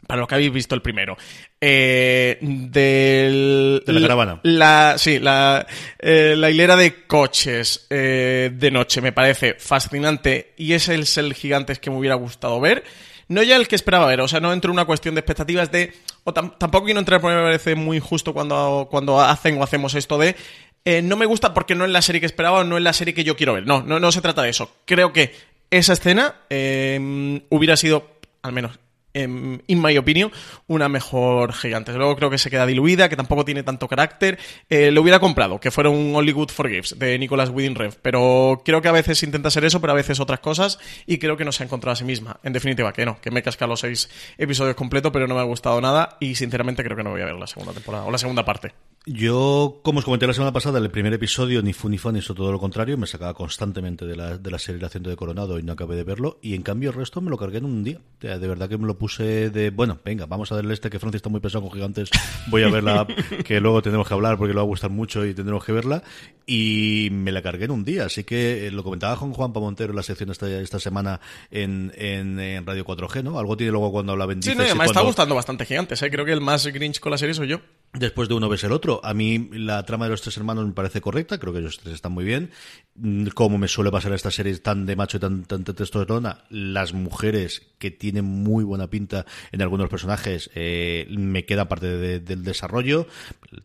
[0.06, 1.18] Para los que habéis visto el primero.
[1.60, 4.40] Eh, del, de la caravana.
[4.44, 5.66] La, sí, la,
[6.00, 11.34] eh, la hilera de coches eh, de noche me parece fascinante y ese es el
[11.34, 12.84] gigantes que me hubiera gustado ver.
[13.30, 15.70] No ya el que esperaba ver, o sea, no entro en una cuestión de expectativas
[15.70, 15.94] de.
[16.24, 20.18] O tampoco quiero entrar porque me parece muy justo cuando, cuando hacen o hacemos esto
[20.18, 20.36] de
[20.90, 22.94] eh, no me gusta porque no es la serie que esperaba o no es la
[22.94, 23.68] serie que yo quiero ver.
[23.68, 24.72] No, no, no se trata de eso.
[24.86, 25.36] Creo que
[25.70, 28.10] esa escena eh, hubiera sido,
[28.42, 28.80] al menos
[29.14, 30.32] en in my opinion,
[30.68, 31.92] una mejor gigante.
[31.92, 34.40] Luego creo que se queda diluida, que tampoco tiene tanto carácter.
[34.70, 37.98] Eh, lo hubiera comprado, que fuera un Hollywood Forgives de Nicolas Winding Rev.
[38.02, 40.80] Pero creo que a veces intenta ser eso, pero a veces otras cosas.
[41.06, 42.40] Y creo que no se ha encontrado a sí misma.
[42.44, 45.42] En definitiva, que no, que me he cascado los seis episodios completos, pero no me
[45.42, 46.16] ha gustado nada.
[46.22, 48.72] Y sinceramente creo que no voy a ver la segunda temporada o la segunda parte.
[49.10, 52.20] Yo, como os comenté la semana pasada, el primer episodio ni fu ni fa ni
[52.20, 55.16] eso todo lo contrario, me sacaba constantemente de la, de la serie El acento de
[55.16, 57.66] Coronado y no acabé de verlo, y en cambio el resto me lo cargué en
[57.66, 58.02] un día.
[58.20, 61.20] De verdad que me lo puse de, bueno, venga, vamos a darle este que Francis
[61.20, 62.10] está muy pesado con gigantes,
[62.48, 63.08] voy a verla,
[63.46, 66.04] que luego tenemos que hablar porque le va a gustar mucho y tendremos que verla,
[66.46, 69.96] y me la cargué en un día, así que lo comentaba con Juan Montero en
[69.96, 73.40] la sección esta, esta semana en, en, en, Radio 4G, ¿no?
[73.40, 74.84] Algo tiene luego cuando habla Sí, no, me cuando...
[74.84, 76.12] está gustando bastante gigantes, ¿eh?
[76.12, 77.62] creo que el más Grinch con la serie soy yo.
[77.94, 79.02] Después de uno ves el otro.
[79.04, 81.96] A mí la trama de los tres hermanos me parece correcta, creo que ellos tres
[81.96, 82.52] están muy bien.
[83.34, 86.44] Como me suele pasar en estas series tan de macho y tan, tan de testosterona,
[86.50, 91.98] las mujeres que tienen muy buena pinta en algunos personajes eh, me queda parte de,
[91.98, 93.08] de, del desarrollo.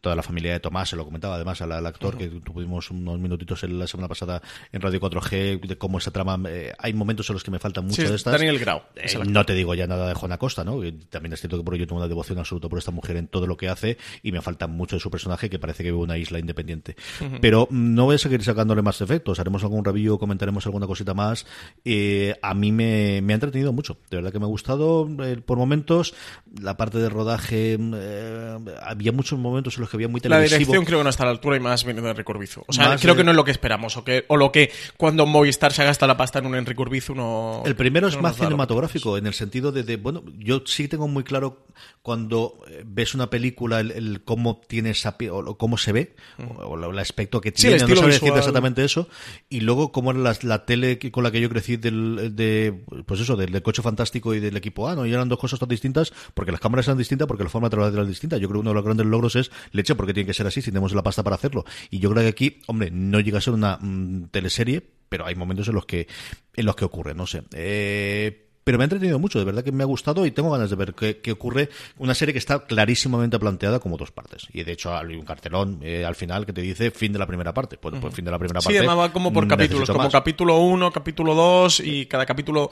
[0.01, 2.21] Toda la familia de Tomás se lo comentaba además al, al actor, uh -huh.
[2.21, 6.39] que tuvimos unos minutitos en la semana pasada en Radio 4G de cómo esa trama.
[6.49, 8.33] Eh, hay momentos en los que me faltan mucho sí, de estas.
[8.33, 8.83] Daniel Grau.
[8.97, 10.81] Eh, no te digo ya nada de Juana Costa, ¿no?
[11.11, 13.47] También es cierto que por yo tengo una devoción absoluta por esta mujer en todo
[13.47, 16.19] lo que hace y me falta mucho de su personaje que parece que vive una
[16.19, 16.97] isla independiente.
[17.21, 17.39] Uh -huh.
[17.41, 19.39] Pero no voy a seguir sacándole más efectos.
[19.39, 21.47] Haremos algún review, comentaremos alguna cosita más.
[21.85, 23.99] Eh, a mí me, me, ha entretenido mucho.
[24.11, 26.15] De verdad que me ha gustado eh, por momentos.
[26.61, 30.51] La parte de rodaje, eh, había muchos momentos en los que había muy televisivo.
[30.51, 32.65] La dirección creo que no está a la altura y más venido de Enrique Urbizu.
[32.67, 33.19] O sea, más creo de...
[33.19, 33.97] que no es lo que esperamos.
[33.97, 37.15] O, que, o lo que cuando Movistar se gasta la pasta en un Enrique Urbizu
[37.15, 37.63] no...
[37.65, 41.09] El primero es no más cinematográfico, en el sentido de, de, bueno, yo sí tengo
[41.09, 41.67] muy claro
[42.03, 46.91] cuando ves una película el, el cómo tiene esa o cómo se ve o, o
[46.91, 49.09] el aspecto que tiene sí, no sabría decirte exactamente eso
[49.49, 53.21] y luego cómo era la, la, tele con la que yo crecí del de pues
[53.21, 55.69] eso del, del, coche fantástico y del equipo A no y eran dos cosas tan
[55.69, 58.37] distintas porque las cámaras eran distintas porque la forma de trabajar era distinta.
[58.37, 60.63] Yo creo que uno de los grandes logros es leche porque tiene que ser así
[60.63, 61.65] si tenemos la pasta para hacerlo.
[61.91, 65.35] Y yo creo que aquí hombre no llega a ser una mmm, teleserie pero hay
[65.35, 66.09] momentos en los que
[66.55, 67.43] en los que ocurre no sé.
[67.53, 70.71] Eh, pero me ha entretenido mucho, de verdad que me ha gustado y tengo ganas
[70.71, 71.69] de ver qué, qué ocurre.
[71.99, 74.47] Una serie que está clarísimamente planteada como dos partes.
[74.53, 77.27] Y de hecho hay un cartelón eh, al final que te dice fin de la
[77.27, 77.77] primera parte.
[77.77, 78.79] Pues, pues fin de la primera sí, parte.
[78.79, 80.13] Sí, además va como por capítulos, como más.
[80.13, 82.71] capítulo 1, capítulo 2 y cada capítulo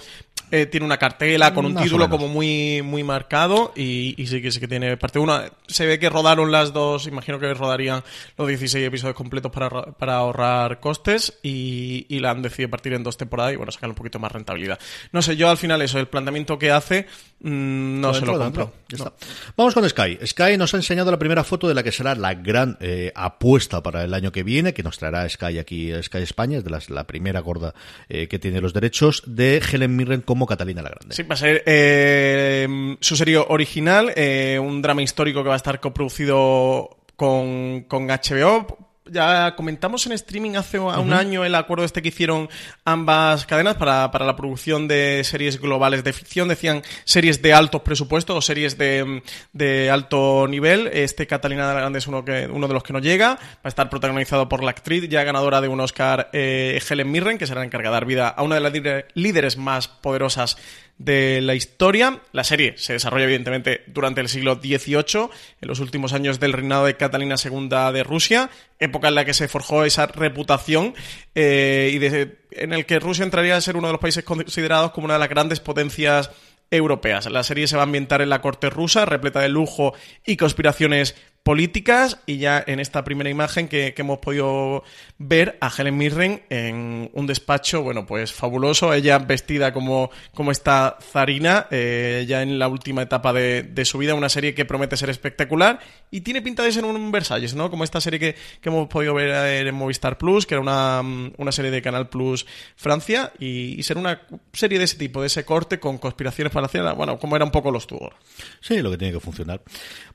[0.50, 4.42] Eh, tiene una cartela con un Más título como muy, muy marcado y, y sí
[4.42, 5.42] que sí que tiene parte 1.
[5.68, 8.02] Se ve que rodaron las dos, imagino que rodarían
[8.36, 13.02] los 16 episodios completos para, para ahorrar costes y, y la han decidido partir en
[13.02, 14.78] dos temporadas y bueno, sacar un poquito más rentabilidad.
[15.12, 17.06] No sé, yo al final eso, el planteamiento que hace,
[17.40, 18.72] mm, no se lo compro.
[18.98, 19.12] No.
[19.56, 20.18] Vamos con Sky.
[20.26, 23.82] Sky nos ha enseñado la primera foto de la que será la gran eh, apuesta
[23.82, 26.90] para el año que viene, que nos traerá Sky aquí, Sky España, es de las-
[26.90, 27.74] la primera gorda
[28.08, 31.14] eh, que tiene los derechos, de Helen Mirren como Catalina la Grande.
[31.14, 35.56] Sí, va a ser eh, su serie original, eh, un drama histórico que va a
[35.56, 38.89] estar coproducido con, con HBO.
[39.06, 42.48] Ya comentamos en streaming hace un año el acuerdo este que hicieron
[42.84, 46.48] ambas cadenas para, para la producción de series globales de ficción.
[46.48, 49.22] Decían series de altos presupuestos o series de,
[49.52, 50.88] de alto nivel.
[50.92, 53.30] Este Catalina de la Grande es uno, que, uno de los que no llega.
[53.30, 57.38] Va a estar protagonizado por la actriz ya ganadora de un Oscar, eh, Helen Mirren,
[57.38, 60.56] que será la encargada de dar vida a una de las líder- líderes más poderosas
[61.00, 62.20] de la historia.
[62.32, 65.30] La serie se desarrolla evidentemente durante el siglo XVIII,
[65.62, 69.32] en los últimos años del reinado de Catalina II de Rusia, época en la que
[69.32, 70.94] se forjó esa reputación
[71.34, 75.06] eh, y en el que Rusia entraría a ser uno de los países considerados como
[75.06, 76.30] una de las grandes potencias
[76.70, 77.26] europeas.
[77.30, 79.94] La serie se va a ambientar en la corte rusa, repleta de lujo
[80.26, 84.84] y conspiraciones políticas y ya en esta primera imagen que, que hemos podido
[85.18, 90.98] ver a Helen Mirren en un despacho, bueno, pues fabuloso, ella vestida como, como esta
[91.00, 94.96] zarina, eh, ya en la última etapa de, de su vida, una serie que promete
[94.96, 95.80] ser espectacular
[96.10, 97.70] y tiene pinta de ser un Versalles, ¿no?
[97.70, 101.02] Como esta serie que, que hemos podido ver en Movistar Plus, que era una,
[101.36, 104.20] una serie de Canal Plus Francia y, y ser una
[104.52, 107.50] serie de ese tipo, de ese corte con conspiraciones para hacer, bueno, como era un
[107.50, 108.14] poco los Tudor.
[108.60, 109.62] Sí, lo que tiene que funcionar.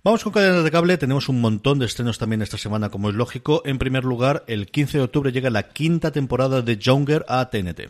[0.06, 1.00] Vamos con cadenas de cable.
[1.00, 3.64] Tenemos un montón de estrenos también esta semana, como es lógico.
[3.66, 7.90] En primer lugar, el 15 de octubre llega la quinta temporada de Younger a TNT.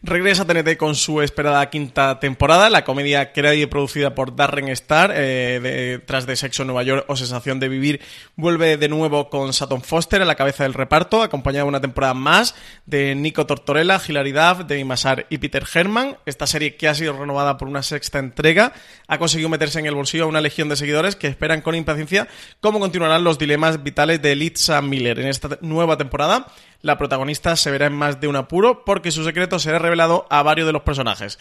[0.00, 5.12] Regresa TNT con su esperada quinta temporada, la comedia creada y producida por Darren Star,
[5.12, 8.00] eh, tras de Sexo en Nueva York o Sensación de Vivir,
[8.36, 12.14] vuelve de nuevo con Sutton Foster a la cabeza del reparto, acompañada de una temporada
[12.14, 12.54] más
[12.86, 16.16] de Nico Tortorella, Hilary Duff, Demi Massar y Peter Herman.
[16.26, 18.72] Esta serie que ha sido renovada por una sexta entrega
[19.08, 22.28] ha conseguido meterse en el bolsillo a una legión de seguidores que esperan con impaciencia
[22.60, 26.46] cómo continuarán los dilemas vitales de Litza Miller en esta nueva temporada.
[26.82, 30.42] La protagonista se verá en más de un apuro porque su secreto será revelado a
[30.42, 31.38] varios de los personajes.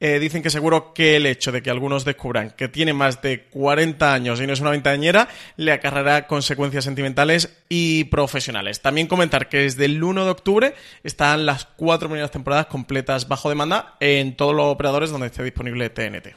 [0.00, 3.42] Eh, dicen que seguro que el hecho de que algunos descubran que tiene más de
[3.44, 8.80] 40 años y no es una veinteañera le acarreará consecuencias sentimentales y profesionales.
[8.80, 13.48] También comentar que desde el 1 de octubre están las cuatro primeras temporadas completas bajo
[13.48, 16.28] demanda en todos los operadores donde esté disponible TNT.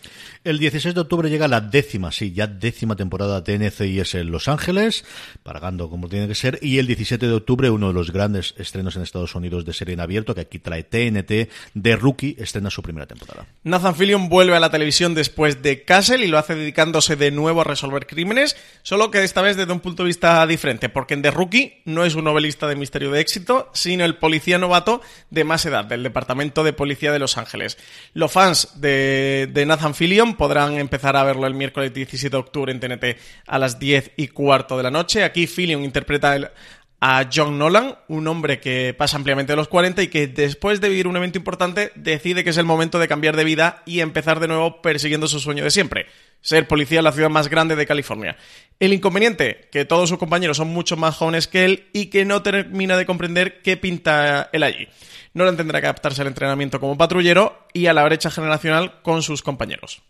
[0.44, 4.48] El 16 de octubre llega la décima, sí, ya décima temporada de NCIS en Los
[4.48, 5.06] Ángeles,
[5.44, 8.96] pagando como tiene que ser, y el 17 de octubre uno de los grandes estrenos
[8.96, 12.82] en Estados Unidos de serie en abierto, que aquí trae TNT, de Rookie, estrena su
[12.82, 13.51] primera temporada.
[13.64, 17.62] Nathan Fillion vuelve a la televisión después de Castle y lo hace dedicándose de nuevo
[17.62, 21.22] a resolver crímenes, solo que esta vez desde un punto de vista diferente, porque en
[21.22, 25.44] The Rookie no es un novelista de misterio de éxito, sino el policía novato de
[25.44, 27.78] más edad del Departamento de Policía de Los Ángeles.
[28.16, 32.72] Los fans de, de Nathan Fillion podrán empezar a verlo el miércoles 17 de octubre
[32.72, 35.24] en TNT a las 10 y cuarto de la noche.
[35.24, 36.50] Aquí Fillion interpreta el-
[37.04, 40.90] a John Nolan, un hombre que pasa ampliamente de los 40 y que después de
[40.90, 44.40] vivir un evento importante decide que es el momento de cambiar de vida y empezar
[44.40, 46.06] de nuevo persiguiendo su sueño de siempre,
[46.42, 48.38] ser policía en la ciudad más grande de California.
[48.80, 52.44] El inconveniente, que todos sus compañeros son mucho más jóvenes que él y que no
[52.44, 54.88] termina de comprender qué pinta él allí.
[55.34, 59.42] Nolan tendrá que adaptarse al entrenamiento como patrullero y a la brecha generacional con sus
[59.42, 60.04] compañeros.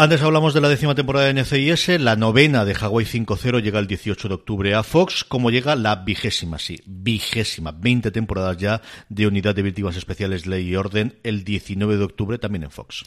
[0.00, 3.88] Antes hablamos de la décima temporada de NCIS, la novena de Hawaii 5.0 llega el
[3.88, 9.26] 18 de octubre a Fox, como llega la vigésima, sí, vigésima, 20 temporadas ya de
[9.26, 13.02] Unidad de Víctimas Especiales Ley y Orden, el 19 de octubre también en Fox.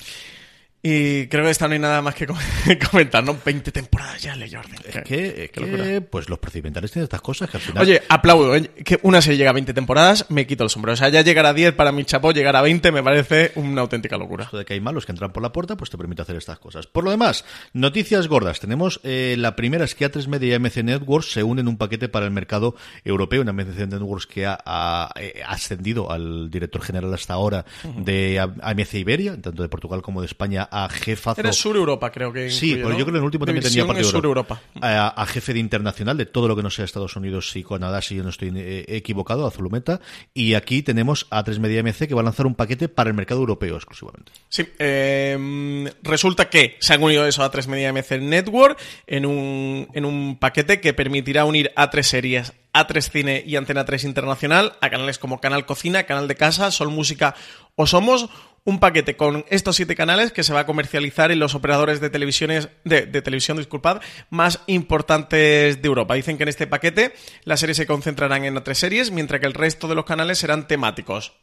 [0.84, 2.38] Y creo que esta no hay nada más que com-
[2.92, 3.38] comentar, ¿no?
[3.46, 4.76] 20 temporadas ya, Ley y Orden.
[4.84, 7.84] Es que, es que, pues los procedimentales tienen estas cosas que al final...
[7.84, 8.56] Oye, aplaudo.
[8.56, 8.72] ¿eh?
[8.84, 10.94] Que una serie llega a 20 temporadas, me quito el sombrero.
[10.94, 13.82] O sea, ya llegar a 10 para mi chapo, llegar a 20 me parece una
[13.82, 14.46] auténtica locura.
[14.46, 16.58] Esto de que hay malos que entran por la puerta, pues te permite hacer estas
[16.58, 16.88] cosas.
[16.88, 18.60] Por lo demás, noticias gordas.
[18.60, 21.78] Tenemos eh, la primera es que A3 Media y AMC Networks se unen en un
[21.78, 22.76] paquete para el mercado
[23.06, 23.42] europeo.
[23.44, 27.66] Una AMC Networks que ha, ha, eh, ascendido al director general hasta ahora
[27.98, 31.42] de AMC Iberia, tanto de Portugal como de España, a jefazo.
[31.42, 32.50] Era Sur Europa, creo que.
[32.50, 33.00] Sí, incluye, ¿no?
[33.00, 34.62] yo creo que en el último también tenía partido Sur Europa.
[34.82, 38.02] a, a jefe de internacional de todo lo que no sea Estados Unidos y Canadá,
[38.02, 40.00] si yo no estoy eh, equivocado, a Zulumeta.
[40.34, 43.16] Y aquí tenemos a A3 Media MC que va a lanzar un paquete para el
[43.16, 44.32] mercado europeo exclusivamente.
[44.50, 49.88] Sí, eh, resulta que se han unido eso a 3 Media MC Network en un,
[49.94, 54.06] en un paquete que permitirá unir a tres series, a 3 Cine y Antena 3
[54.06, 57.36] Internacional, a canales como Canal Cocina, Canal de Casa, Sol Música
[57.76, 58.30] o Somos,
[58.64, 62.10] un paquete con estos siete canales que se va a comercializar en los operadores de
[62.10, 66.14] televisiones de, de, televisión, disculpad, más importantes de Europa.
[66.14, 69.54] Dicen que en este paquete las series se concentrarán en otras series, mientras que el
[69.54, 71.34] resto de los canales serán temáticos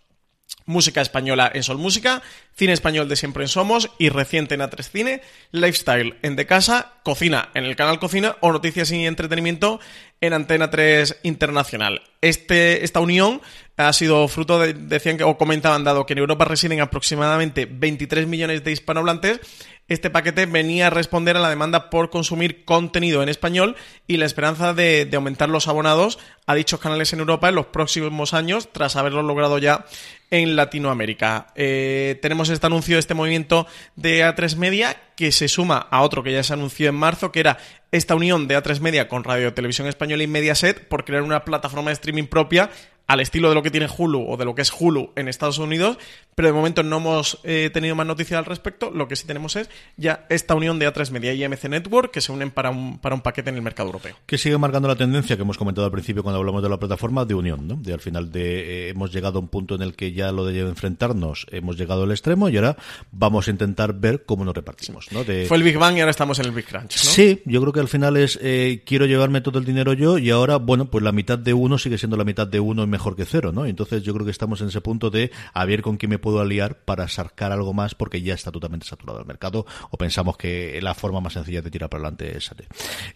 [0.66, 2.23] música española en Sol Música,
[2.55, 6.93] cine español de siempre en Somos y reciente en A3 Cine, lifestyle en De Casa,
[7.03, 9.81] cocina en el canal Cocina o noticias y entretenimiento
[10.21, 12.03] en Antena 3 Internacional.
[12.21, 13.41] Este, esta unión
[13.79, 18.26] ha sido fruto de, decían que, o comentaban, dado que en Europa residen aproximadamente 23
[18.26, 19.41] millones de hispanohablantes,
[19.87, 23.76] este paquete venía a responder a la demanda por consumir contenido en español
[24.07, 27.66] y la esperanza de, de, aumentar los abonados a dichos canales en Europa en los
[27.66, 29.87] próximos años, tras haberlo logrado ya
[30.31, 31.47] en Latinoamérica.
[31.55, 33.66] Eh, tenemos este anuncio, este movimiento
[33.97, 37.41] de A3 Media que se suma a otro que ya se anunció en marzo, que
[37.41, 37.59] era
[37.91, 41.91] esta unión de A3 Media con Radio Televisión Española y Mediaset por crear una plataforma
[41.91, 42.70] de streaming propia
[43.09, 45.59] al estilo de lo que tiene Hulu o de lo que es Hulu en Estados
[45.59, 45.96] Unidos,
[46.34, 48.90] pero de momento no hemos eh, tenido más noticias al respecto.
[48.90, 52.20] Lo que sí tenemos es ya esta unión de A3 Media y MC Network que
[52.20, 54.14] se unen para un, para un paquete en el mercado europeo.
[54.26, 57.24] Que sigue marcando la tendencia que hemos comentado al principio cuando hablamos de la plataforma
[57.24, 57.76] de unión, ¿no?
[57.76, 60.44] De al final de eh, hemos llegado a un punto en el que ya lo
[60.44, 62.76] de enfrentarnos hemos llegado al extremo y ahora
[63.11, 65.24] vamos a intentar ver cómo nos repartimos, ¿no?
[65.24, 65.46] De...
[65.46, 67.11] Fue el Big Bang y ahora estamos en el Big Crunch, ¿no?
[67.11, 70.30] Sí, yo creo que al final es eh, quiero llevarme todo el dinero yo y
[70.30, 73.16] ahora, bueno, pues la mitad de uno sigue siendo la mitad de uno y mejor
[73.16, 73.64] que cero, ¿no?
[73.64, 76.40] Entonces yo creo que estamos en ese punto de a ver con quién me puedo
[76.40, 80.78] aliar para sacar algo más porque ya está totalmente saturado el mercado o pensamos que
[80.82, 82.49] la forma más sencilla de tirar para adelante es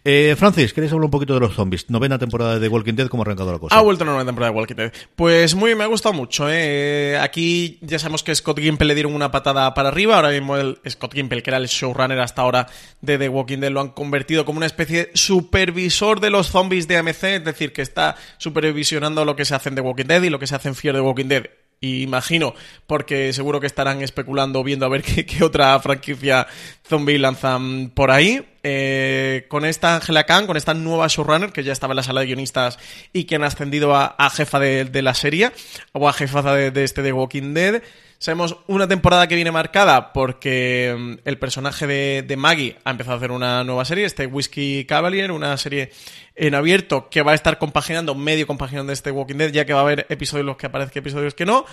[0.04, 1.88] eh, Francis, ¿queréis hablar un poquito de los zombies?
[1.90, 3.76] Novena temporada de Walking Dead, ¿cómo ha arrancado la cosa?
[3.76, 4.92] Ha vuelto la novena temporada de Walking Dead.
[5.16, 6.46] Pues muy, me ha gustado mucho.
[6.48, 7.18] ¿eh?
[7.20, 10.16] Aquí ya sabemos que Scott Gimple le dieron una patada para arriba.
[10.16, 12.68] Ahora mismo el Scott Gimple, que era el showrunner hasta ahora
[13.00, 16.86] de The Walking Dead, lo han convertido como una especie de supervisor de los zombies
[16.88, 20.30] de AMC, es decir, que está supervisionando lo que se hace The Walking Dead y
[20.30, 21.44] lo que se hace en Fear the Walking Dead
[21.82, 22.54] y imagino,
[22.86, 26.46] porque seguro que estarán especulando viendo a ver qué, otra franquicia
[26.88, 28.48] zombie lanzan por ahí.
[28.62, 32.20] Eh, con esta Angela Khan, con esta nueva showrunner que ya estaba en la sala
[32.20, 32.78] de guionistas
[33.12, 35.50] y que han ascendido a, jefa de, de, la serie,
[35.90, 37.82] o a jefa de, de este The Walking Dead.
[38.22, 43.14] Sabemos una temporada que viene marcada porque mm, el personaje de, de, Maggie ha empezado
[43.14, 45.90] a hacer una nueva serie, este Whiskey Cavalier, una serie
[46.36, 49.80] en abierto que va a estar compaginando, medio compaginando este Walking Dead, ya que va
[49.80, 51.66] a haber episodios los que aparezcan, episodios que no.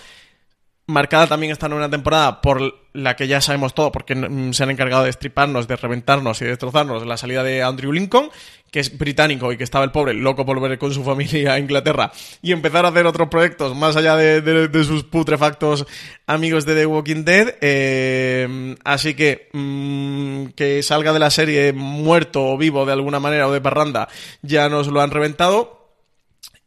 [0.89, 4.15] Marcada también esta nueva temporada por la que ya sabemos todo, porque
[4.53, 8.31] se han encargado de estriparnos, de reventarnos y de destrozarnos la salida de Andrew Lincoln,
[8.71, 11.59] que es británico y que estaba el pobre loco por volver con su familia a
[11.59, 12.11] Inglaterra
[12.41, 15.85] y empezar a hacer otros proyectos más allá de, sus putrefactos
[16.25, 17.55] amigos de The Walking Dead.
[17.61, 23.47] Eh, así que mmm, que salga de la serie muerto o vivo de alguna manera
[23.47, 24.07] o de parranda
[24.41, 25.78] ya nos lo han reventado.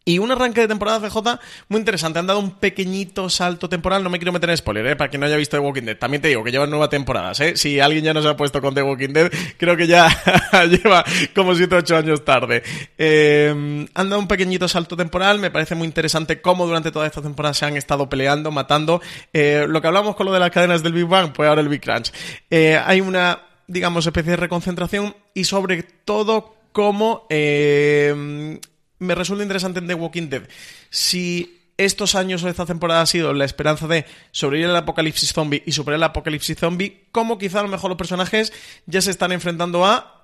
[0.05, 1.38] Y un arranque de temporada CJ
[1.68, 2.18] muy interesante.
[2.18, 4.03] Han dado un pequeñito salto temporal.
[4.03, 4.96] No me quiero meter en spoiler, ¿eh?
[4.96, 5.96] para quien no haya visto The Walking Dead.
[5.96, 7.38] También te digo que llevan nuevas temporadas.
[7.40, 7.57] ¿eh?
[7.57, 10.09] Si alguien ya no se ha puesto con The Walking Dead, creo que ya
[10.68, 12.62] lleva como 7 o 8 años tarde.
[12.98, 15.38] Eh, han dado un pequeñito salto temporal.
[15.38, 19.00] Me parece muy interesante cómo durante toda esta temporada se han estado peleando, matando.
[19.32, 21.68] Eh, lo que hablamos con lo de las cadenas del Big Bang, pues ahora el
[21.68, 22.12] Big Crunch.
[22.50, 28.59] Eh, hay una, digamos, especie de reconcentración y sobre todo cómo eh,
[29.03, 30.42] me resulta interesante en The Walking Dead.
[30.90, 35.62] Si estos años o esta temporada ha sido la esperanza de sobrevivir al apocalipsis zombie
[35.66, 38.53] y superar el apocalipsis zombie, como quizá a lo mejor los personajes
[38.86, 40.22] ya se están enfrentando a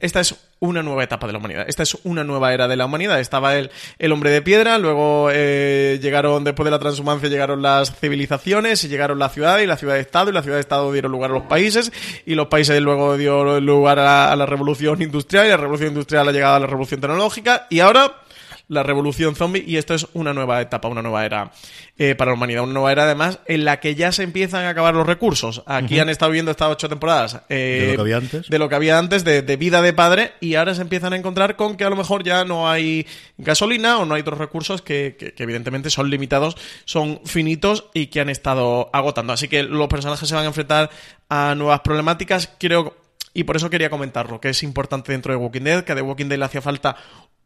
[0.00, 1.66] esta es una nueva etapa de la humanidad.
[1.68, 3.20] Esta es una nueva era de la humanidad.
[3.20, 7.94] Estaba el, el hombre de piedra, luego eh, llegaron, después de la transhumancia, llegaron las
[7.94, 10.90] civilizaciones, y llegaron la ciudad y la ciudad de Estado, y la ciudad de Estado
[10.92, 11.92] dieron lugar a los países,
[12.24, 16.28] y los países luego dio lugar a, a la revolución industrial, y la revolución industrial
[16.28, 18.22] ha llegado a la revolución tecnológica, y ahora
[18.68, 21.52] la revolución zombie y esto es una nueva etapa, una nueva era
[21.98, 24.70] eh, para la humanidad, una nueva era además en la que ya se empiezan a
[24.70, 25.62] acabar los recursos.
[25.66, 26.02] Aquí uh -huh.
[26.02, 28.74] han estado viendo estas ocho temporadas eh, de lo que había antes, de, lo que
[28.74, 31.84] había antes de, de, vida de padre y ahora se empiezan a encontrar con que
[31.84, 33.06] a lo mejor ya no hay
[33.38, 38.08] gasolina o no hay otros recursos que, que, que evidentemente son limitados, son finitos y
[38.08, 39.32] que han estado agotando.
[39.32, 40.90] Así que los personajes se van a enfrentar
[41.28, 42.50] a nuevas problemáticas.
[42.58, 43.06] Creo
[43.36, 46.00] y por eso quería comentarlo, que es importante dentro de Walking Dead, que a The
[46.00, 46.96] Walking Dead le hacía falta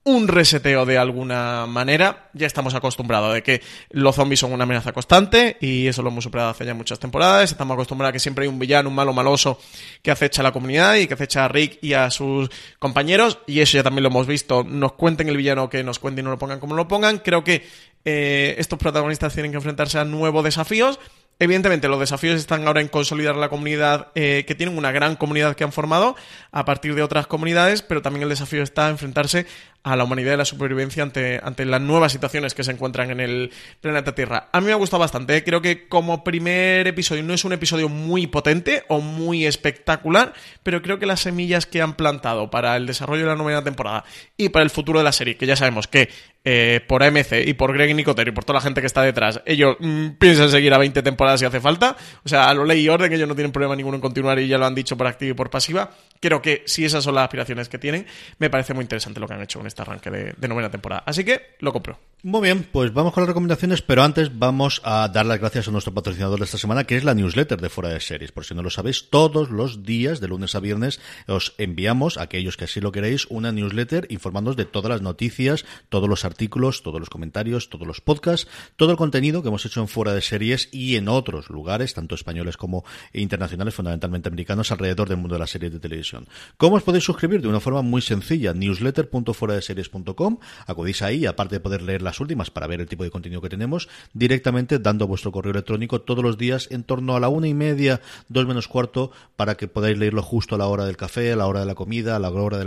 [0.02, 2.30] un reseteo de alguna manera.
[2.32, 6.24] Ya estamos acostumbrados de que los zombies son una amenaza constante y eso lo hemos
[6.24, 7.50] superado hace ya muchas temporadas.
[7.50, 9.60] Estamos acostumbrados a que siempre hay un villano, un malo maloso
[10.02, 13.60] que acecha a la comunidad y que acecha a Rick y a sus compañeros y
[13.60, 14.64] eso ya también lo hemos visto.
[14.64, 17.18] Nos cuenten el villano que nos cuenten y no lo pongan como lo pongan.
[17.18, 17.66] Creo que
[18.04, 20.98] eh, estos protagonistas tienen que enfrentarse a nuevos desafíos
[21.42, 25.56] Evidentemente, los desafíos están ahora en consolidar la comunidad, eh, que tienen una gran comunidad
[25.56, 26.14] que han formado
[26.52, 29.46] a partir de otras comunidades, pero también el desafío está en enfrentarse
[29.82, 33.20] a la humanidad y la supervivencia ante, ante las nuevas situaciones que se encuentran en
[33.20, 33.50] el
[33.80, 34.48] planeta Tierra.
[34.52, 35.44] A mí me ha gustado bastante, ¿eh?
[35.44, 40.82] creo que como primer episodio no es un episodio muy potente o muy espectacular, pero
[40.82, 44.04] creo que las semillas que han plantado para el desarrollo de la novena temporada
[44.36, 46.10] y para el futuro de la serie, que ya sabemos que
[46.42, 49.42] eh, por AMC y por Greg Nicotero y por toda la gente que está detrás,
[49.44, 51.96] ellos mm, piensan seguir a 20 temporadas si hace falta.
[52.24, 54.48] O sea, a lo ley y orden, ellos no tienen problema ninguno en continuar y
[54.48, 55.90] ya lo han dicho por activa y por pasiva.
[56.20, 58.06] Creo que si esas son las aspiraciones que tienen,
[58.38, 61.02] me parece muy interesante lo que han hecho en este arranque de, de novena temporada.
[61.06, 61.98] Así que lo compro.
[62.22, 65.70] Muy bien, pues vamos con las recomendaciones, pero antes vamos a dar las gracias a
[65.70, 68.30] nuestro patrocinador de esta semana, que es la newsletter de Fuera de Series.
[68.30, 72.24] Por si no lo sabéis, todos los días, de lunes a viernes, os enviamos, a
[72.24, 76.82] aquellos que así lo queréis, una newsletter informándoos de todas las noticias, todos los artículos,
[76.82, 80.20] todos los comentarios, todos los podcasts, todo el contenido que hemos hecho en Fuera de
[80.20, 85.38] Series y en otros lugares, tanto españoles como internacionales, fundamentalmente americanos, alrededor del mundo de
[85.38, 86.09] las series de televisión.
[86.56, 87.40] ¿Cómo os podéis suscribir?
[87.40, 90.38] De una forma muy sencilla, newsletter.fueradeseries.com.
[90.66, 93.48] Acudís ahí, aparte de poder leer las últimas para ver el tipo de contenido que
[93.48, 97.54] tenemos, directamente dando vuestro correo electrónico todos los días en torno a la una y
[97.54, 101.36] media, dos menos cuarto, para que podáis leerlo justo a la hora del café, a
[101.36, 102.66] la hora de la comida, a la hora de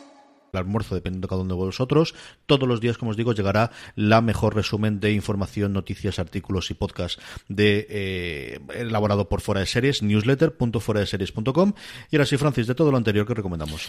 [0.53, 2.15] el almuerzo, dependiendo de cada uno de vosotros.
[2.45, 6.73] Todos los días, como os digo, llegará la mejor resumen de información, noticias, artículos y
[6.73, 11.73] podcast de eh, elaborado por Fuera de Series, newsletter.fueradeseries.com.
[12.09, 13.87] Y ahora sí, Francis, de todo lo anterior que recomendamos.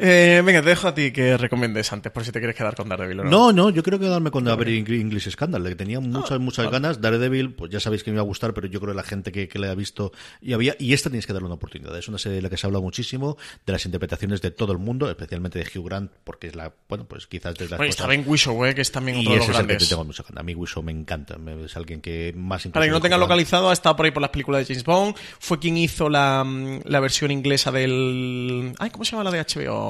[0.00, 2.88] Eh, venga, te dejo a ti que recomiendes antes, por si te quieres quedar con
[2.88, 3.20] Daredevil.
[3.20, 3.30] ¿o no?
[3.30, 6.66] no, no, yo creo que quedarme con Daredevil English Scandal, que tenía muchas, Ah, muchas
[6.66, 6.76] vale.
[6.78, 7.00] ganas.
[7.00, 9.32] Daredevil, pues ya sabéis que me iba a gustar, pero yo creo que la gente
[9.32, 11.96] que, que le ha visto y había, y esta tienes que darle una oportunidad.
[11.98, 13.36] Es una serie de la que se habla muchísimo,
[13.66, 17.04] de las interpretaciones de todo el mundo, especialmente de Hugh Grant, porque es la, bueno,
[17.06, 19.38] pues quizás de las Bueno, está Ben Whishaw, eh, que es también y otro de
[19.38, 19.88] los ese es que grandes.
[19.88, 20.40] te tengo mucha ganas.
[20.40, 23.72] A mí Whishaw me encanta, es alguien que más Para que no tenga localizado, ha
[23.72, 25.16] estado por ahí por las películas de James Bond.
[25.40, 28.74] Fue quien hizo la, mm, la versión inglesa del.
[28.78, 29.87] Ay, ¿cómo se llama la de HBO?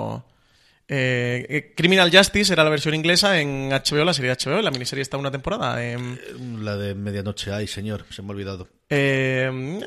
[0.90, 4.62] Eh, eh, Criminal Justice era la versión inglesa en HBO, la serie de HBO.
[4.62, 5.84] La miniserie está una temporada.
[5.84, 6.16] em,
[6.62, 8.68] La de Medianoche, ay señor, se me ha olvidado.
[8.90, 9.80] Eh,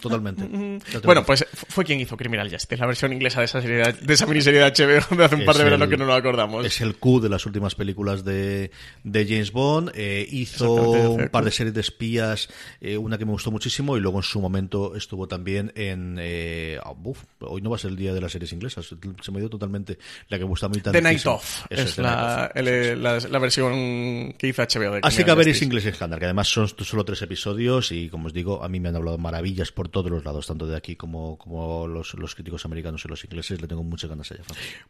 [0.00, 0.42] Totalmente.
[1.04, 3.76] Bueno, lo- pues fu- fue quien hizo Criminal Justice, la versión inglesa de esa, serie
[3.78, 6.16] de, de esa miniserie de HBO de hace un par de veranos que no nos
[6.16, 6.64] acordamos.
[6.64, 8.70] Es el Q de las últimas películas de,
[9.04, 9.90] de James Bond.
[9.94, 12.48] Eh, hizo un par de series de espías,
[12.80, 16.16] eh, una que me gustó muchísimo, y luego en su momento estuvo también en.
[16.20, 18.86] Eh, uf, hoy no va a ser el día de las series inglesas,
[19.22, 19.98] se me dio totalmente
[20.28, 21.34] la que me gusta a mí The Night tantísimo.
[21.34, 22.56] Of Eso es Night la, Of.
[22.66, 25.62] el- la- la versión que hizo HBO de Así que a ver es.
[25.62, 28.88] English Scandal, que además son solo tres episodios y como os digo, a mí me
[28.88, 32.64] han hablado maravillas por todos los lados, tanto de aquí como, como los, los críticos
[32.64, 34.42] americanos y los ingleses, le tengo muchas ganas allá.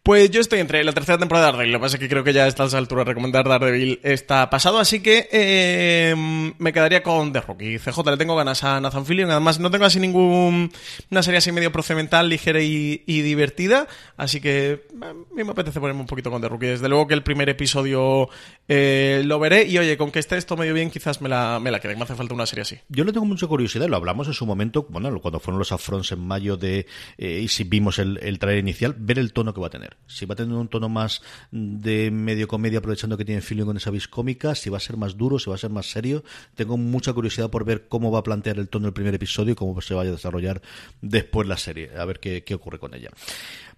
[0.03, 1.73] Pues yo estoy entre la tercera temporada de Daredevil.
[1.73, 4.79] Lo que pasa es que creo que ya a estas alturas recomendar Daredevil está pasado.
[4.79, 6.15] Así que eh,
[6.59, 7.79] me quedaría con The Rookie.
[7.79, 9.31] CJ, le tengo ganas a Nathan Fillion.
[9.31, 10.73] Además, no tengo así ningún.
[11.11, 13.87] Una serie así medio procedimental, ligera y, y divertida.
[14.17, 16.67] Así que a mí me apetece ponerme un poquito con The Rookie.
[16.67, 18.29] Desde luego que el primer episodio
[18.67, 19.65] eh, lo veré.
[19.65, 21.97] Y oye, con que esté esto medio bien, quizás me la, me la quede.
[21.97, 22.79] Me hace falta una serie así.
[22.89, 26.21] Yo tengo mucha curiosidad, lo hablamos en su momento, bueno, cuando fueron los afrons en
[26.21, 26.87] mayo de,
[27.17, 29.97] eh, y si vimos el, el trailer inicial, ver el tono que va a tener.
[30.07, 33.77] Si va a tener un tono más de medio comedia, aprovechando que tiene feeling con
[33.77, 36.25] esa vis cómica, si va a ser más duro, si va a ser más serio.
[36.55, 39.57] Tengo mucha curiosidad por ver cómo va a plantear el tono del primer episodio y
[39.57, 40.63] cómo se vaya a desarrollar
[41.01, 43.11] después la serie, a ver qué, qué ocurre con ella.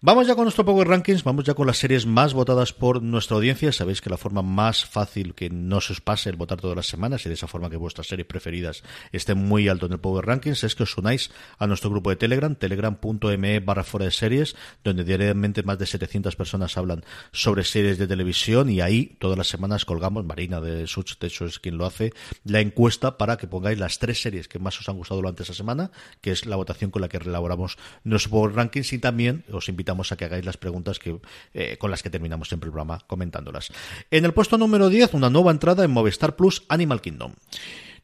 [0.03, 3.37] Vamos ya con nuestro Power Rankings, vamos ya con las series más votadas por nuestra
[3.37, 3.71] audiencia.
[3.71, 6.87] Sabéis que la forma más fácil que no se os pase el votar todas las
[6.87, 8.83] semanas y de esa forma que vuestras series preferidas
[9.13, 12.17] estén muy alto en el Power Rankings es que os unáis a nuestro grupo de
[12.17, 17.99] Telegram, telegram.me barra fuera de series, donde diariamente más de 700 personas hablan sobre series
[17.99, 21.77] de televisión y ahí todas las semanas colgamos, Marina de Such, de hecho es quien
[21.77, 25.21] lo hace, la encuesta para que pongáis las tres series que más os han gustado
[25.21, 25.91] durante esa semana,
[26.23, 29.90] que es la votación con la que elaboramos nuestro Power Rankings y también os invitamos
[29.91, 31.19] a que hagáis las preguntas que,
[31.55, 33.73] eh, con las que terminamos siempre el programa comentándolas.
[34.11, 37.35] En el puesto número 10, una nueva entrada en Movistar Plus, Animal Kingdom.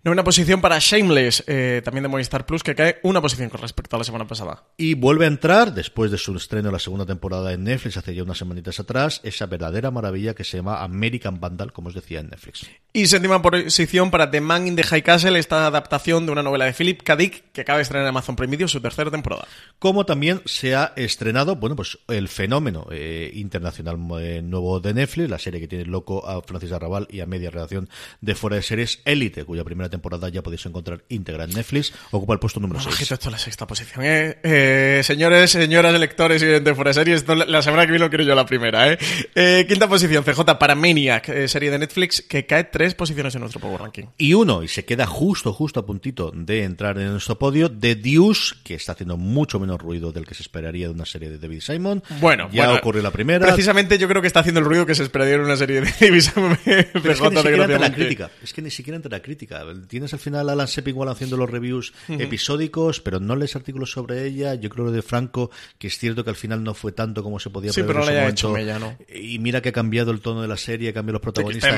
[0.05, 3.97] Una posición para Shameless, eh, también de Movistar Plus, que cae una posición con respecto
[3.97, 4.63] a la semana pasada.
[4.77, 8.15] Y vuelve a entrar, después de su estreno en la segunda temporada en Netflix, hace
[8.15, 12.21] ya unas semanitas atrás, esa verdadera maravilla que se llama American Vandal, como os decía
[12.21, 12.67] en Netflix.
[12.93, 16.67] Y séptima posición para The Man in the High Castle, esta adaptación de una novela
[16.67, 17.17] de Philip K.
[17.17, 19.47] Dick, que acaba de estrenar en Amazon Prime Video su tercera temporada.
[19.79, 25.29] Como también se ha estrenado, bueno, pues el fenómeno eh, internacional eh, nuevo de Netflix,
[25.29, 27.89] la serie que tiene loco a Francis Arrabal y a media redacción
[28.21, 32.33] de fuera de series, Elite, cuya primera temporada ya podéis encontrar íntegra en Netflix, ocupa
[32.33, 33.01] el puesto número 6.
[33.01, 34.39] esto es la sexta posición, ¿eh?
[34.43, 38.25] eh señores, señoras, electores y de fuera de series, la semana que viene lo quiero
[38.25, 38.99] yo la primera, ¿eh?
[39.35, 43.61] eh quinta posición, CJ para Maniac, serie de Netflix, que cae tres posiciones en nuestro
[43.61, 44.05] Power Ranking.
[44.19, 47.97] Y uno, y se queda justo, justo a puntito de entrar en nuestro podio, The
[47.97, 51.39] Deuce, que está haciendo mucho menos ruido del que se esperaría de una serie de
[51.39, 52.03] David Simon.
[52.21, 53.47] Bueno, ya ocurrió la primera.
[53.47, 55.93] Precisamente yo creo que está haciendo el ruido que se esperaría en una serie de
[56.01, 56.59] David Simon.
[56.65, 58.31] Pero es que ni siquiera la crítica.
[58.43, 59.65] Es que ni siquiera entre la crítica.
[59.89, 64.27] Tienes al final a Alan Sepinwall haciendo los reviews episódicos, pero no lees artículos sobre
[64.27, 64.55] ella.
[64.55, 67.51] Yo creo de Franco, que es cierto que al final no fue tanto como se
[67.51, 68.97] podía sí, pero no le haya hecho ella, ¿no?
[69.13, 71.77] Y mira que ha cambiado el tono de la serie, ha cambiado los protagonistas.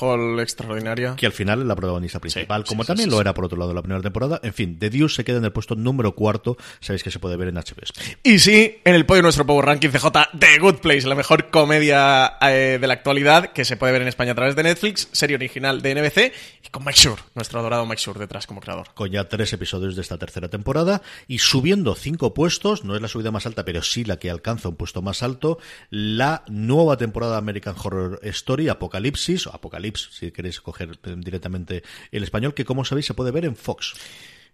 [0.00, 1.16] Hall extraordinaria.
[1.16, 3.82] Que al final es la protagonista principal, como también lo era por otro lado la
[3.82, 4.40] primera temporada.
[4.42, 6.56] En fin, The Deuce se queda en el puesto número cuarto.
[6.80, 7.82] Sabéis que se puede ver en HBO.
[8.22, 10.06] Y sí, en el podio de nuestro Power Ranking CJ,
[10.38, 14.08] The Good Place, la mejor comedia eh, de la actualidad que se puede ver en
[14.08, 16.32] España a través de Netflix, serie original de NBC
[16.64, 18.88] y con Mike Shure, nuestro adorado Mike Shure detrás como creador.
[18.94, 23.08] Con ya tres episodios de esta tercera temporada y subiendo cinco puestos, no es la
[23.08, 25.58] subida más alta, pero sí la que alcanza un puesto más alto,
[25.88, 31.82] la nueva temporada de American Horror Story, Apocalipsis, o Apocalipsis, si queréis coger directamente
[32.12, 33.94] el español, que como sabéis se puede ver en Fox.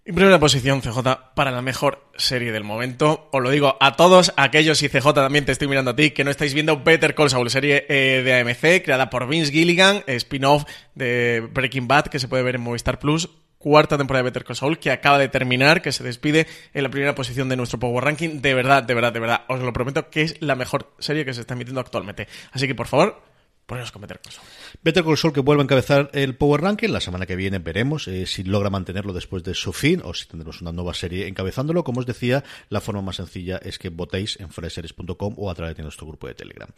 [0.07, 0.99] En primera posición, CJ,
[1.35, 3.31] para la mejor serie del momento.
[3.33, 6.25] Os lo digo a todos aquellos, y CJ también te estoy mirando a ti, que
[6.25, 10.65] no estáis viendo Better Call Saul, serie eh, de AMC, creada por Vince Gilligan, spin-off
[10.95, 13.31] de Breaking Bad, que se puede ver en Movistar Plus.
[13.57, 16.91] Cuarta temporada de Better Call Saul, que acaba de terminar, que se despide en la
[16.91, 18.43] primera posición de nuestro Power Ranking.
[18.43, 21.33] De verdad, de verdad, de verdad, os lo prometo que es la mejor serie que
[21.33, 22.29] se está emitiendo actualmente.
[22.53, 23.23] Así que, por favor,
[23.65, 24.47] poneros con Better Call Saul.
[24.83, 26.89] Better Call Saul que vuelve a encabezar el Power Ranking.
[26.91, 30.27] La semana que viene veremos eh, si logra mantenerlo después de su fin o si
[30.27, 31.85] tendremos una nueva serie encabezándolo.
[31.85, 35.77] Como os decía, la forma más sencilla es que votéis en freseries.com o a través
[35.77, 36.68] de nuestro grupo de Telegram.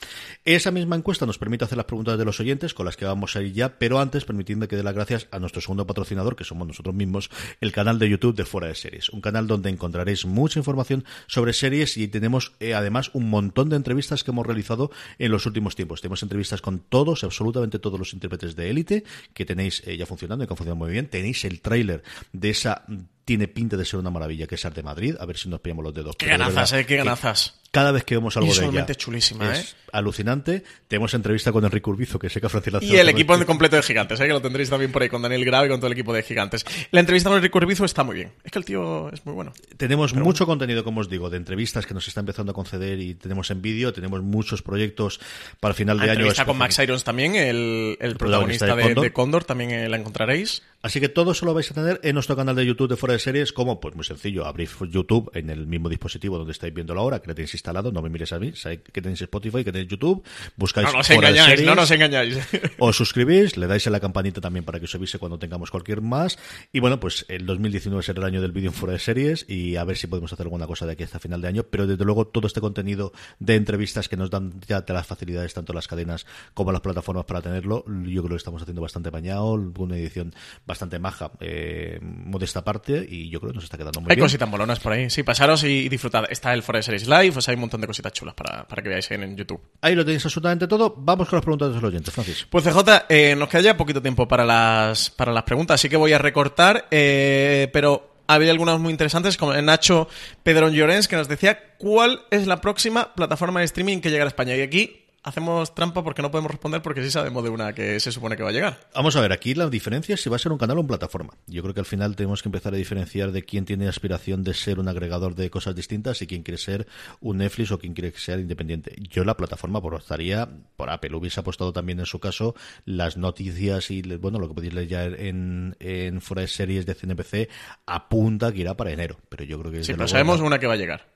[0.45, 3.35] Esa misma encuesta nos permite hacer las preguntas de los oyentes con las que vamos
[3.35, 6.45] a ir ya, pero antes permitidme que dé las gracias a nuestro segundo patrocinador, que
[6.45, 7.31] somos nosotros mismos,
[7.61, 9.09] el canal de YouTube de Fuera de Series.
[9.11, 13.77] Un canal donde encontraréis mucha información sobre series y tenemos eh, además un montón de
[13.77, 16.01] entrevistas que hemos realizado en los últimos tiempos.
[16.01, 20.45] Tenemos entrevistas con todos, absolutamente todos los intérpretes de élite que tenéis eh, ya funcionando
[20.45, 21.09] y que han funcionado muy bien.
[21.09, 22.85] Tenéis el tráiler de esa
[23.27, 25.17] tiene pinta de ser una maravilla, que es Arte Madrid.
[25.19, 26.15] A ver si nos pillamos los dedos.
[26.17, 27.59] Qué ganazas, eh, qué ganazas.
[27.73, 28.87] Cada vez que vemos algo de ella.
[28.89, 29.77] es chulísima, es ¿eh?
[29.93, 30.63] alucinante.
[30.87, 33.83] Tenemos entrevista con Enrique Urbizo, que sé que a Francis Y el equipo completo de
[33.83, 34.27] Gigantes, ¿eh?
[34.29, 36.23] que lo tendréis también por ahí con Daniel Grau y con todo el equipo de
[36.23, 36.65] Gigantes.
[36.93, 38.33] La entrevista con Enrique Urbizo está muy bien.
[38.45, 39.53] Es que el tío es muy bueno.
[39.77, 43.15] Tenemos mucho contenido, como os digo, de entrevistas que nos está empezando a conceder y
[43.15, 43.93] tenemos en vídeo.
[43.93, 45.21] Tenemos muchos proyectos
[45.59, 46.13] para el final de año.
[46.13, 49.43] Entrevista con Max Irons también, el, protagonista, de, de, Condor.
[49.43, 50.63] también eh, la encontraréis.
[50.83, 53.15] Así que todo eso lo vais a tener en nuestro canal de YouTube de Fuera
[53.15, 56.95] de Series, como pues muy sencillo, abrís YouTube en el mismo dispositivo donde estáis viendo
[56.95, 59.65] la hora, que lo tenéis instalado, no me mires a mí, sabéis que tenéis Spotify,
[59.65, 60.23] que tenéis YouTube,
[60.57, 62.39] buscáis no nos engañáis, no nos engañáis.
[62.79, 66.01] Os suscribís, le dais a la campanita también para que os avise cuando tengamos cualquier
[66.01, 66.39] más.
[66.73, 69.77] Y bueno, pues el 2019 será el año del vídeo en Fuera de Series y
[69.77, 72.05] a ver si podemos hacer alguna cosa de aquí hasta final de año, pero desde
[72.05, 75.89] luego todo este contenido de entrevistas que nos dan ya de las facilidades tanto las
[75.89, 80.35] cadenas como las plataformas para tenerlo, yo creo que estamos haciendo bastante bañado, una edición
[80.67, 81.31] bastante maja.
[81.41, 84.25] Eh, modesta parte y yo creo que nos está quedando muy hay bien.
[84.25, 85.09] Hay cositas molonas por ahí.
[85.09, 86.25] Sí, pasaros y, disfrutad.
[86.29, 88.83] Está el Forest Series Live, o sea, hay un montón de cositas chulas para, para
[88.83, 89.61] que veáis en, YouTube.
[89.81, 90.95] Ahí lo tenéis absolutamente todo.
[90.97, 92.47] Vamos con las preguntas de los oyentes, Francis.
[92.51, 95.97] Pues CJ, eh, nos queda ya poquito tiempo para las, para las preguntas, así que
[95.97, 100.09] voy a recortar, eh, pero había algunas muy interesantes, como Nacho
[100.43, 104.29] Pedrón Llorens, que nos decía cuál es la próxima plataforma de streaming que llegará a
[104.29, 104.57] España.
[104.57, 108.13] Y aquí hacemos trampa porque no podemos responder porque sí sabemos de una que se
[108.13, 108.79] supone que va a llegar.
[108.95, 110.89] Vamos a ver, aquí la diferencia es si va a ser un canal o una
[110.89, 111.35] plataforma.
[111.49, 114.55] Yo creo que al final tenemos que empezar a diferenciar de quién tiene aspiración de
[114.55, 116.87] ser un agregador de cosas distintas y quién quiere ser
[117.21, 118.95] un Netflix o quién quiere ser independiente.
[119.11, 122.55] Yo la plataforma por estaría por Apple hubiese apostado también en su caso
[122.85, 126.95] las noticias y bueno lo que podéis leer ya en, en fuera de series de
[126.95, 127.51] CNPC
[127.87, 129.19] apunta que irá para enero.
[129.29, 131.16] Pero yo creo que sí, pero sabemos una que va a llegar.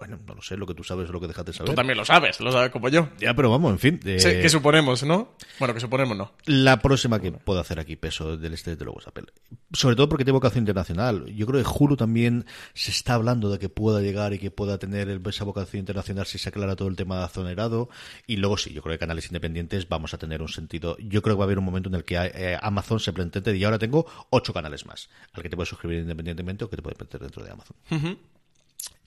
[0.00, 1.68] Bueno, no lo sé, lo que tú sabes es lo que dejaste saber.
[1.68, 3.10] Tú también lo sabes, lo sabes como yo.
[3.20, 4.00] Ya, pero vamos, en fin.
[4.06, 4.18] Eh...
[4.18, 5.34] Sí, que suponemos, ¿no?
[5.58, 6.32] Bueno, que suponemos, ¿no?
[6.46, 9.26] La próxima que puedo hacer aquí, peso del este, de luego es Apple.
[9.74, 11.26] Sobre todo porque tiene vocación internacional.
[11.26, 14.78] Yo creo que Hulu también se está hablando de que pueda llegar y que pueda
[14.78, 17.90] tener esa vocación internacional si se aclara todo el tema de azonerado.
[18.26, 20.96] Y luego sí, yo creo que canales independientes vamos a tener un sentido.
[20.98, 23.54] Yo creo que va a haber un momento en el que eh, Amazon se plantee
[23.54, 26.82] y ahora tengo ocho canales más, al que te puedes suscribir independientemente o que te
[26.82, 27.76] puedes meter dentro de Amazon.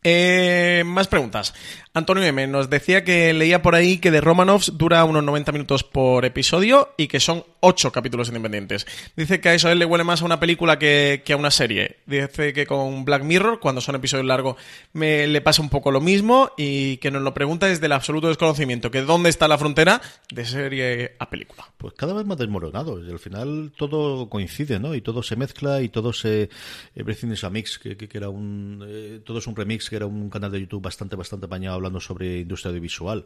[0.04, 1.54] Eh, más preguntas.
[1.96, 2.48] Antonio M.
[2.48, 6.90] nos decía que leía por ahí que de Romanovs dura unos 90 minutos por episodio
[6.98, 8.88] y que son 8 capítulos independientes.
[9.16, 11.98] Dice que a eso él le huele más a una película que, a una serie.
[12.08, 14.56] Dice que con Black Mirror, cuando son episodios largos,
[14.94, 18.28] me le pasa un poco lo mismo y que nos lo pregunta desde el absoluto
[18.28, 20.02] desconocimiento, que dónde está la frontera
[20.32, 21.72] de serie a película.
[21.78, 23.06] Pues cada vez más desmoronado.
[23.06, 24.96] Y al final todo coincide, ¿no?
[24.96, 26.50] Y todo se mezcla y todo se...
[26.96, 28.84] Everything is a mix, que, que, era un...
[28.88, 32.00] Eh, todo es un remix que era un canal de YouTube bastante, bastante apañado hablando
[32.00, 33.24] sobre industria audiovisual.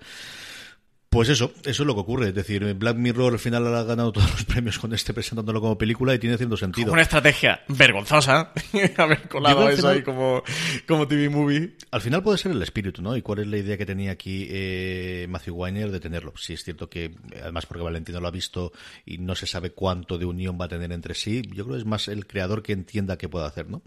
[1.10, 2.28] Pues eso, eso es lo que ocurre.
[2.28, 5.78] Es decir, Black Mirror al final ha ganado todos los premios con este presentándolo como
[5.78, 6.92] película y tiene cierto sentido.
[6.92, 8.52] Una estrategia vergonzosa
[8.98, 10.44] haber colado eso ahí como,
[10.86, 11.78] como TV movie.
[11.92, 13.16] Al final puede ser el espíritu, ¿no?
[13.16, 16.34] Y cuál es la idea que tenía aquí eh, Matthew Weiner de tenerlo.
[16.36, 18.74] Si es cierto que, además porque Valentino lo ha visto
[19.06, 21.82] y no se sabe cuánto de unión va a tener entre sí, yo creo que
[21.82, 23.82] es más el creador que entienda qué puede hacer, ¿no?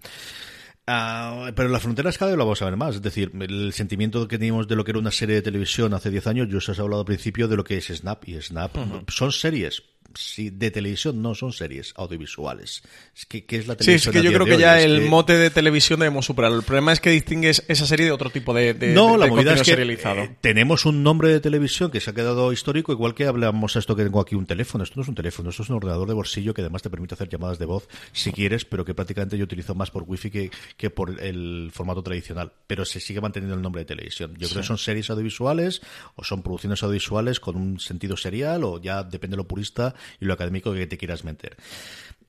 [0.89, 2.97] Uh, pero las fronteras cada vez lo vamos a ver más.
[2.97, 6.11] Es decir, el sentimiento que teníamos de lo que era una serie de televisión hace
[6.11, 8.28] 10 años, yo os he hablado al principio de lo que es Snap.
[8.28, 9.11] Y Snap uh -huh.
[9.11, 9.83] son series,
[10.14, 12.82] sí, de televisión no son series audiovisuales.
[13.16, 14.12] Es que, ¿qué es la televisión?
[14.12, 15.08] Sí, es que yo creo que ya el que...
[15.08, 16.58] mote de televisión debemos superarlo.
[16.58, 19.24] El problema es que distingues esa serie de otro tipo de, de No, de, la
[19.26, 22.92] de movida es que eh, tenemos un nombre de televisión que se ha quedado histórico,
[22.92, 24.84] igual que hablamos esto que tengo aquí un teléfono.
[24.84, 27.14] Esto no es un teléfono, esto es un ordenador de bolsillo que además te permite
[27.14, 30.50] hacer llamadas de voz si quieres, pero que prácticamente yo utilizo más por wifi que,
[30.76, 32.52] que por el formato tradicional.
[32.66, 34.34] Pero se sigue manteniendo el nombre de televisión.
[34.38, 34.54] Yo Sí.
[34.54, 35.80] creo que son series audiovisuales
[36.16, 40.24] o son producciones audiovisuales con un sentido serial o ya depende de lo purista y
[40.24, 41.57] lo académico que te quieras meter.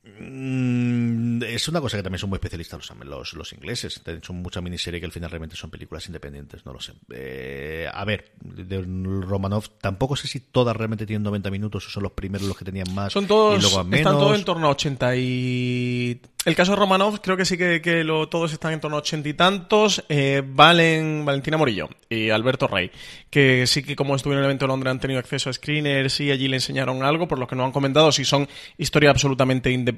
[0.04, 4.02] Mm, es una cosa que también son muy especialistas los, los, los ingleses.
[4.08, 6.94] Han hecho mucha miniserie que al final realmente son películas independientes, no lo sé.
[7.14, 12.04] Eh, a ver, de Romanov, tampoco sé si todas realmente tienen 90 minutos o son
[12.04, 13.14] los primeros los que tenían más.
[13.14, 14.00] Son todos, y luego a menos.
[14.00, 16.22] están todos en torno a 80 y...
[16.44, 19.02] El caso de Romanov creo que sí que, que lo, todos están en torno a
[19.02, 20.04] 80 y tantos.
[20.10, 22.90] Eh, Valen, Valentina Morillo y Alberto Rey,
[23.30, 26.20] que sí que como estuvieron en el evento de Londres han tenido acceso a screeners
[26.20, 28.50] y allí le enseñaron algo, por lo que nos han comentado si son
[28.80, 29.92] historias absolutamente independientes,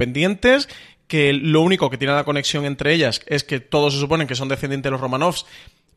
[1.08, 4.36] que lo único que tiene la conexión entre ellas es que todos se suponen que
[4.36, 5.46] son descendientes de los Romanovs,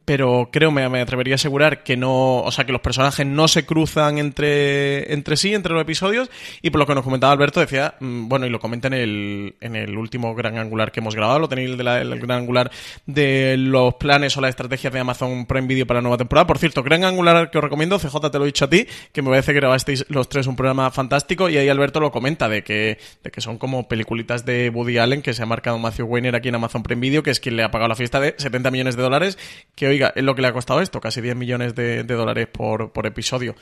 [0.07, 3.49] pero creo, me, me, atrevería a asegurar que no, o sea, que los personajes no
[3.49, 6.31] se cruzan entre, entre sí, entre los episodios,
[6.63, 9.57] y por lo que nos comentaba Alberto, decía, mmm, bueno, y lo comenta en el,
[9.61, 12.71] en el último gran angular que hemos grabado, lo tenéis el, de la, gran angular
[13.05, 16.47] de los planes o las estrategias de Amazon Prime Video para la nueva temporada.
[16.47, 19.23] Por cierto, gran angular que os recomiendo, CJ te lo he dicho a ti, que
[19.23, 22.63] me parece que grabasteis los tres un programa fantástico, y ahí Alberto lo comenta, de
[22.63, 26.37] que, de que son como peliculitas de Woody Allen que se ha marcado Matthew Weiner
[26.37, 28.71] aquí en Amazon Prime Video, que es quien le ha pagado la fiesta de 70
[28.71, 29.37] millones de dólares,
[29.75, 32.49] que hoy oiga, es lo que le ha costado esto, casi 10 millones de, dólares
[32.53, 33.55] por, por, episodio.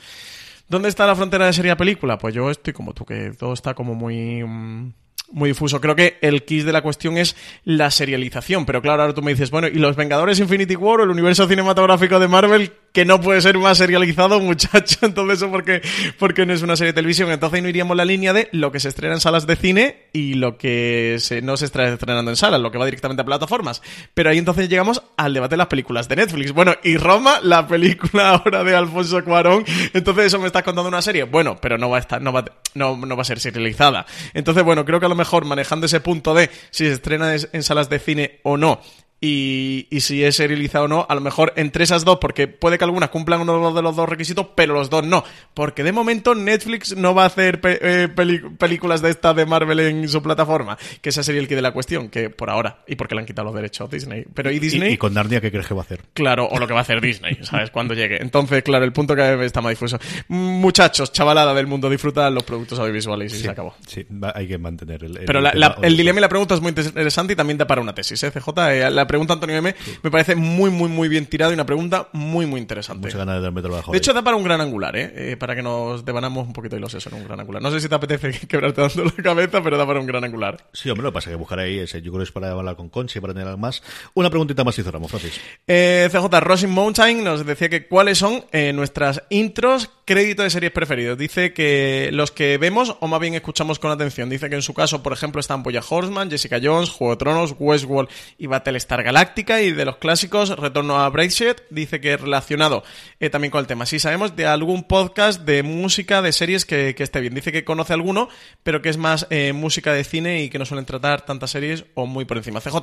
[0.67, 2.17] ¿Dónde está la frontera de serie a película?
[2.17, 4.43] Pues yo estoy como tú, que todo está como muy...
[4.43, 4.93] Um,
[5.31, 5.81] muy difuso.
[5.81, 8.65] Creo que el kiss de la cuestión es la serialización.
[8.65, 11.47] Pero claro, ahora tú me dices, bueno, ¿y los Vengadores Infinity War o el universo
[11.47, 12.71] cinematográfico de Marvel?
[12.95, 14.99] Que no puede ser más serializado, muchacho.
[15.01, 15.81] Entonces, ¿eso porque,
[16.17, 17.29] porque no es una serie de televisión?
[17.29, 20.35] Entonces no iríamos la línea de lo que se estrena en salas de cine y
[20.35, 23.81] lo que no se está estrenando en salas, lo que va directamente a plataformas.
[24.13, 26.53] Pero ahí entonces llegamos al debate de las películas de Netflix.
[26.53, 29.65] Bueno, y Roma, la película ahora de Alfonso Cuarón.
[29.93, 31.23] Entonces, ¿eso me estás contando una serie?
[31.23, 34.05] Bueno, pero no va a estar, no va, no, no va a ser serializada.
[34.33, 37.63] Entonces, bueno, creo que a lo mejor manejando ese punto de si se estrena en
[37.63, 38.79] salas de cine o no
[39.25, 42.77] y, y, si es serializado o no, a lo mejor entre esas dos, porque puede
[42.77, 45.23] que algunas cumplan uno de los dos requisitos, pero los dos no.
[45.53, 49.79] Porque de momento Netflix no va a hacer pe eh, películas de esta de Marvel
[49.79, 52.95] en su plataforma, que esa sería el que de la cuestión, que por ahora, y
[52.95, 54.25] porque le han quitado los derechos a Disney.
[54.31, 54.91] Pero ¿y Disney?
[54.91, 56.01] ¿Y, y con Narnia qué crees que va a hacer?
[56.13, 57.71] Claro, o lo que va a hacer Disney, ¿sabes?
[57.71, 58.21] Cuando llegue.
[58.21, 59.97] Entonces, claro, el punto que está más difuso.
[60.27, 63.73] Muchachos, chavalada del mundo, disfrutan los productos audiovisuales y sí, se acabó.
[63.87, 64.05] Sí,
[64.35, 65.17] hay que mantener el.
[65.17, 67.65] el pero la, la, el dilema y la pregunta es muy interesante y también da
[67.65, 68.31] para una tesis, ¿eh?
[68.31, 71.65] CJ, eh, la pregunta Antonio M, me parece muy, muy, muy bien tirado y una
[71.65, 73.07] pregunta muy, muy interesante.
[73.07, 73.91] Mucha ganas de darme trabajo.
[73.91, 75.31] De hecho, da para un gran angular, ¿eh?
[75.31, 77.61] Eh, Para que nos devanamos un poquito y los eso en un gran angular.
[77.61, 80.67] No sé si te apetece quebrarte dando la cabeza, pero da para un gran angular.
[80.73, 82.51] Sí, hombre, lo que pasa es que buscar ahí ese, yo creo que es para
[82.51, 83.81] hablar con Conchi, para tener algo más.
[84.13, 85.39] Una preguntita más y cerramos, Francis.
[85.65, 90.71] Eh, CJ Rosin Mountain nos decía que cuáles son eh, nuestras intros crédito de series
[90.71, 91.17] preferidos.
[91.17, 94.29] Dice que los que vemos o más bien escuchamos con atención.
[94.29, 97.55] Dice que en su caso, por ejemplo, están Boya Horseman, Jessica Jones, Juego de Tronos,
[97.57, 99.61] Westworld y Battlestar Galactica.
[99.61, 101.57] Y de los clásicos, Retorno a Bracehead.
[101.69, 102.83] Dice que relacionado
[103.19, 103.85] eh, también con el tema.
[103.85, 107.33] Si sabemos de algún podcast de música, de series que, esté bien.
[107.35, 108.29] Dice que conoce alguno,
[108.63, 111.85] pero que es más eh, música de cine y que no suelen tratar tantas series
[111.93, 112.61] o muy por encima.
[112.61, 112.75] CJ,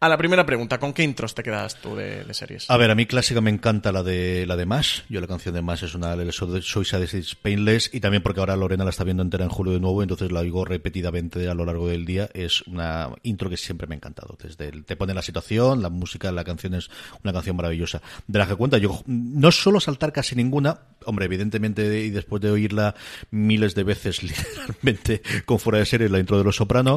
[0.00, 2.70] a la primera pregunta, ¿con qué intros te quedas tú de, series?
[2.70, 5.00] A ver, a mí clásica me encanta la de la de Mash.
[5.08, 8.56] Yo la canción de Mash es una de Soy Sadist Painless y también porque ahora
[8.56, 11.64] Lorena la está viendo entera en julio de nuevo, entonces la oigo repetidamente a lo
[11.64, 12.28] largo del día.
[12.34, 14.36] Es una intro que siempre me ha encantado.
[14.42, 16.90] Desde el- te pone la situación, la música, la canción es
[17.22, 18.00] una canción maravillosa.
[18.26, 22.50] De la que cuenta, yo no suelo saltar casi ninguna, hombre, evidentemente, y después de
[22.50, 22.94] oírla
[23.30, 26.96] miles de veces, literalmente, con fuera de serie, la intro de Los Soprano.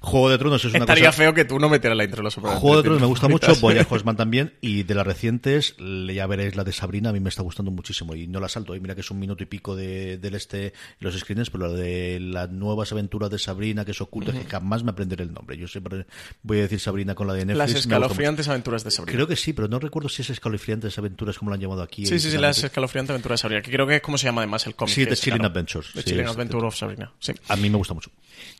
[0.00, 1.18] Juego de Tronos es una Estaría cosa...
[1.18, 2.60] feo que tú no metieras la intro de los Sopranos.
[2.60, 3.54] Juego de Tronos me gusta mucho.
[3.56, 7.28] Boya Horseman también, y de las recientes, ya veréis la de Sabrina, a mí me
[7.28, 9.76] está gustando muchísimo, y no la salto, y mira que es un minuto y pico
[9.76, 14.00] de, del este, los screens, pero la de las nuevas aventuras de Sabrina, que es
[14.00, 16.06] oculta, que jamás me aprenderé el nombre, yo siempre
[16.42, 17.58] voy a decir Sabrina con la de Netflix.
[17.58, 18.90] Las escalofriantes aventuras de.
[18.90, 19.14] Sabrina.
[19.16, 22.06] Creo que sí, pero no recuerdo si es escalofriantes aventuras como lo han llamado aquí.
[22.06, 24.42] Sí, sí, sí, las escalofriantes aventuras de Sabrina, que creo que es como se llama
[24.42, 24.94] además el cómic.
[24.94, 25.44] Sí, The Chilling.
[25.44, 27.32] Adventures, The Chilling es- Adventure of Sabrina, sí.
[27.48, 28.10] A mí me gusta mucho.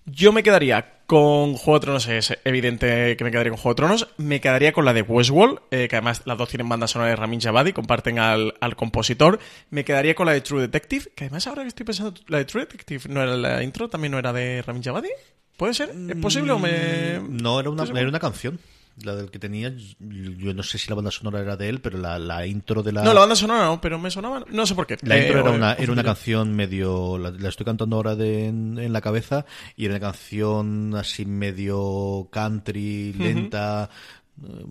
[0.07, 3.77] Yo me quedaría con Juego de Tronos, es evidente que me quedaría con Juego de
[3.77, 4.09] Tronos.
[4.17, 7.17] Me quedaría con la de Westworld, eh, que además las dos tienen banda sonora de
[7.17, 9.39] Ramin Javadi, comparten al, al compositor.
[9.71, 12.45] Me quedaría con la de True Detective, que además ahora que estoy pensando, la de
[12.45, 15.09] True Detective no era la intro, también no era de Ramin Javadi.
[15.57, 15.91] ¿Puede ser?
[15.91, 17.21] ¿Es posible o me.?
[17.29, 18.59] No, era una, era una canción.
[19.03, 21.99] La del que tenía, yo no sé si la banda sonora era de él, pero
[21.99, 23.03] la, la intro de la.
[23.03, 24.45] No, la banda sonora no, pero me sonaba.
[24.51, 24.99] No sé por qué.
[25.03, 27.17] La Eh, intro era una, era una canción medio.
[27.17, 29.47] La, la estoy cantando ahora de, en, en la cabeza.
[29.77, 33.89] Y era una canción así medio country, lenta.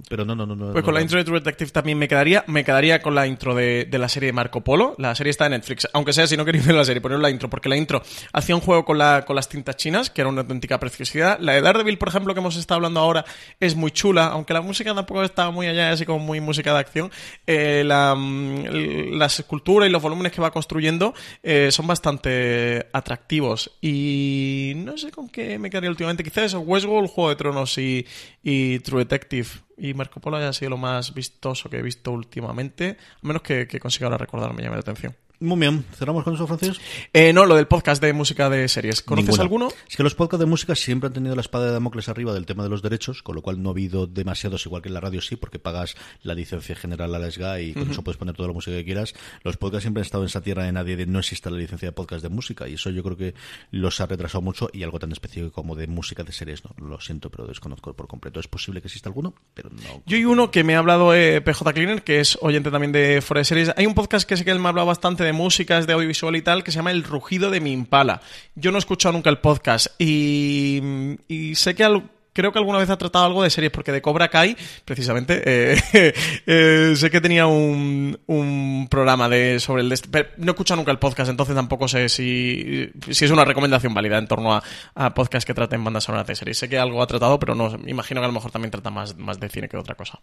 [0.09, 0.55] Pero no, no, no.
[0.55, 2.43] no Pues no, con la intro de True Detective también me quedaría.
[2.47, 4.95] Me quedaría con la intro de, de la serie de Marco Polo.
[4.97, 5.87] La serie está en Netflix.
[5.93, 7.49] Aunque sea, si no queréis ver la serie, poner la intro.
[7.49, 8.01] Porque la intro
[8.33, 11.39] hacía un juego con, la, con las tintas chinas, que era una auténtica preciosidad.
[11.39, 13.23] La de Daredevil, por ejemplo, que hemos estado hablando ahora,
[13.59, 14.27] es muy chula.
[14.27, 17.11] Aunque la música tampoco está muy allá, así como muy música de acción.
[17.47, 21.13] Eh, la, mm, las esculturas y los volúmenes que va construyendo
[21.43, 23.71] eh, son bastante atractivos.
[23.79, 26.23] Y no sé con qué me quedaría últimamente.
[26.23, 28.05] Quizás eso, Westworld, Juego de Tronos y,
[28.43, 29.50] y True Detective.
[29.77, 32.97] Y Marco Polo haya sido lo más vistoso que he visto últimamente.
[33.21, 35.15] A menos que, consiga ahora recordar, me llame la atención.
[35.41, 35.83] Muy bien.
[35.97, 36.79] ¿Cerramos con eso, Francis?
[37.13, 39.01] Eh, no, lo del podcast de música de series.
[39.01, 39.43] ¿Conoces Ninguna.
[39.43, 39.67] alguno?
[39.89, 42.45] Es que los podcasts de música siempre han tenido la espada de Damocles arriba del
[42.45, 44.99] tema de los derechos, con lo cual no ha habido demasiados, igual que en la
[44.99, 48.35] radio sí, porque pagas la licencia general a la SGA y con eso puedes poner
[48.35, 49.15] toda la música que quieras.
[49.43, 51.87] Los podcasts siempre han estado en esa tierra de nadie de no existe la licencia
[51.87, 53.33] de podcast de música y eso yo creo que
[53.71, 57.01] los ha retrasado mucho y algo tan específico como de música de series, no, lo
[57.01, 58.39] siento, pero desconozco por completo.
[58.39, 60.03] Es posible que exista alguno, pero no.
[60.05, 63.21] Yo hay uno que me ha hablado eh, PJ Cleaner, que es oyente también de
[63.23, 63.71] Fuera de Series.
[63.75, 66.35] Hay un podcast que sé que él me ha hablado bastante de músicas, de audiovisual
[66.35, 68.21] y tal, que se llama El Rugido de mi Impala.
[68.55, 70.81] Yo no he escuchado nunca el podcast y,
[71.27, 74.01] y sé que al- creo que alguna vez ha tratado algo de series, porque de
[74.01, 74.55] Cobra Kai,
[74.85, 76.13] precisamente, eh,
[76.45, 79.91] eh, sé que tenía un, un programa de sobre el...
[79.91, 83.43] dest- pero no he escuchado nunca el podcast, entonces tampoco sé si, si es una
[83.43, 84.63] recomendación válida en torno a,
[84.95, 86.57] a podcasts que traten bandas sonoras de series.
[86.57, 89.17] Sé que algo ha tratado, pero no imagino que a lo mejor también trata más,
[89.17, 90.19] más de cine que de otra cosa.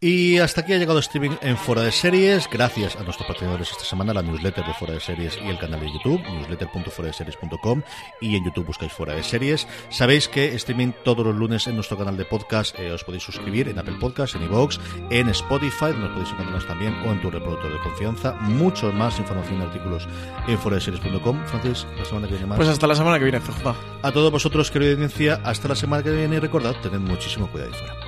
[0.00, 2.48] Y hasta aquí ha llegado streaming en Fuera de Series.
[2.48, 5.80] Gracias a nuestros patrocinadores esta semana, la newsletter de Fuera de Series y el canal
[5.80, 7.82] de YouTube, newsletter.fueradeseries.com
[8.20, 9.66] y en YouTube buscáis Fuera de Series.
[9.90, 12.78] Sabéis que streaming todos los lunes en nuestro canal de podcast.
[12.78, 14.78] eh, os podéis suscribir en Apple Podcasts, en iVoox,
[15.10, 18.34] en Spotify, donde os podéis encontrarnos también, o en tu reproductor de confianza.
[18.34, 20.06] Mucho más información y artículos
[20.46, 21.44] en fueradeseries.com.
[21.46, 22.56] Francis, la semana que viene más.
[22.56, 23.74] Pues hasta la semana que viene, CJ.
[24.02, 27.72] A todos vosotros, querida audiencia, hasta la semana que viene y recordad, tened muchísimo cuidado
[27.72, 28.07] ahí fuera.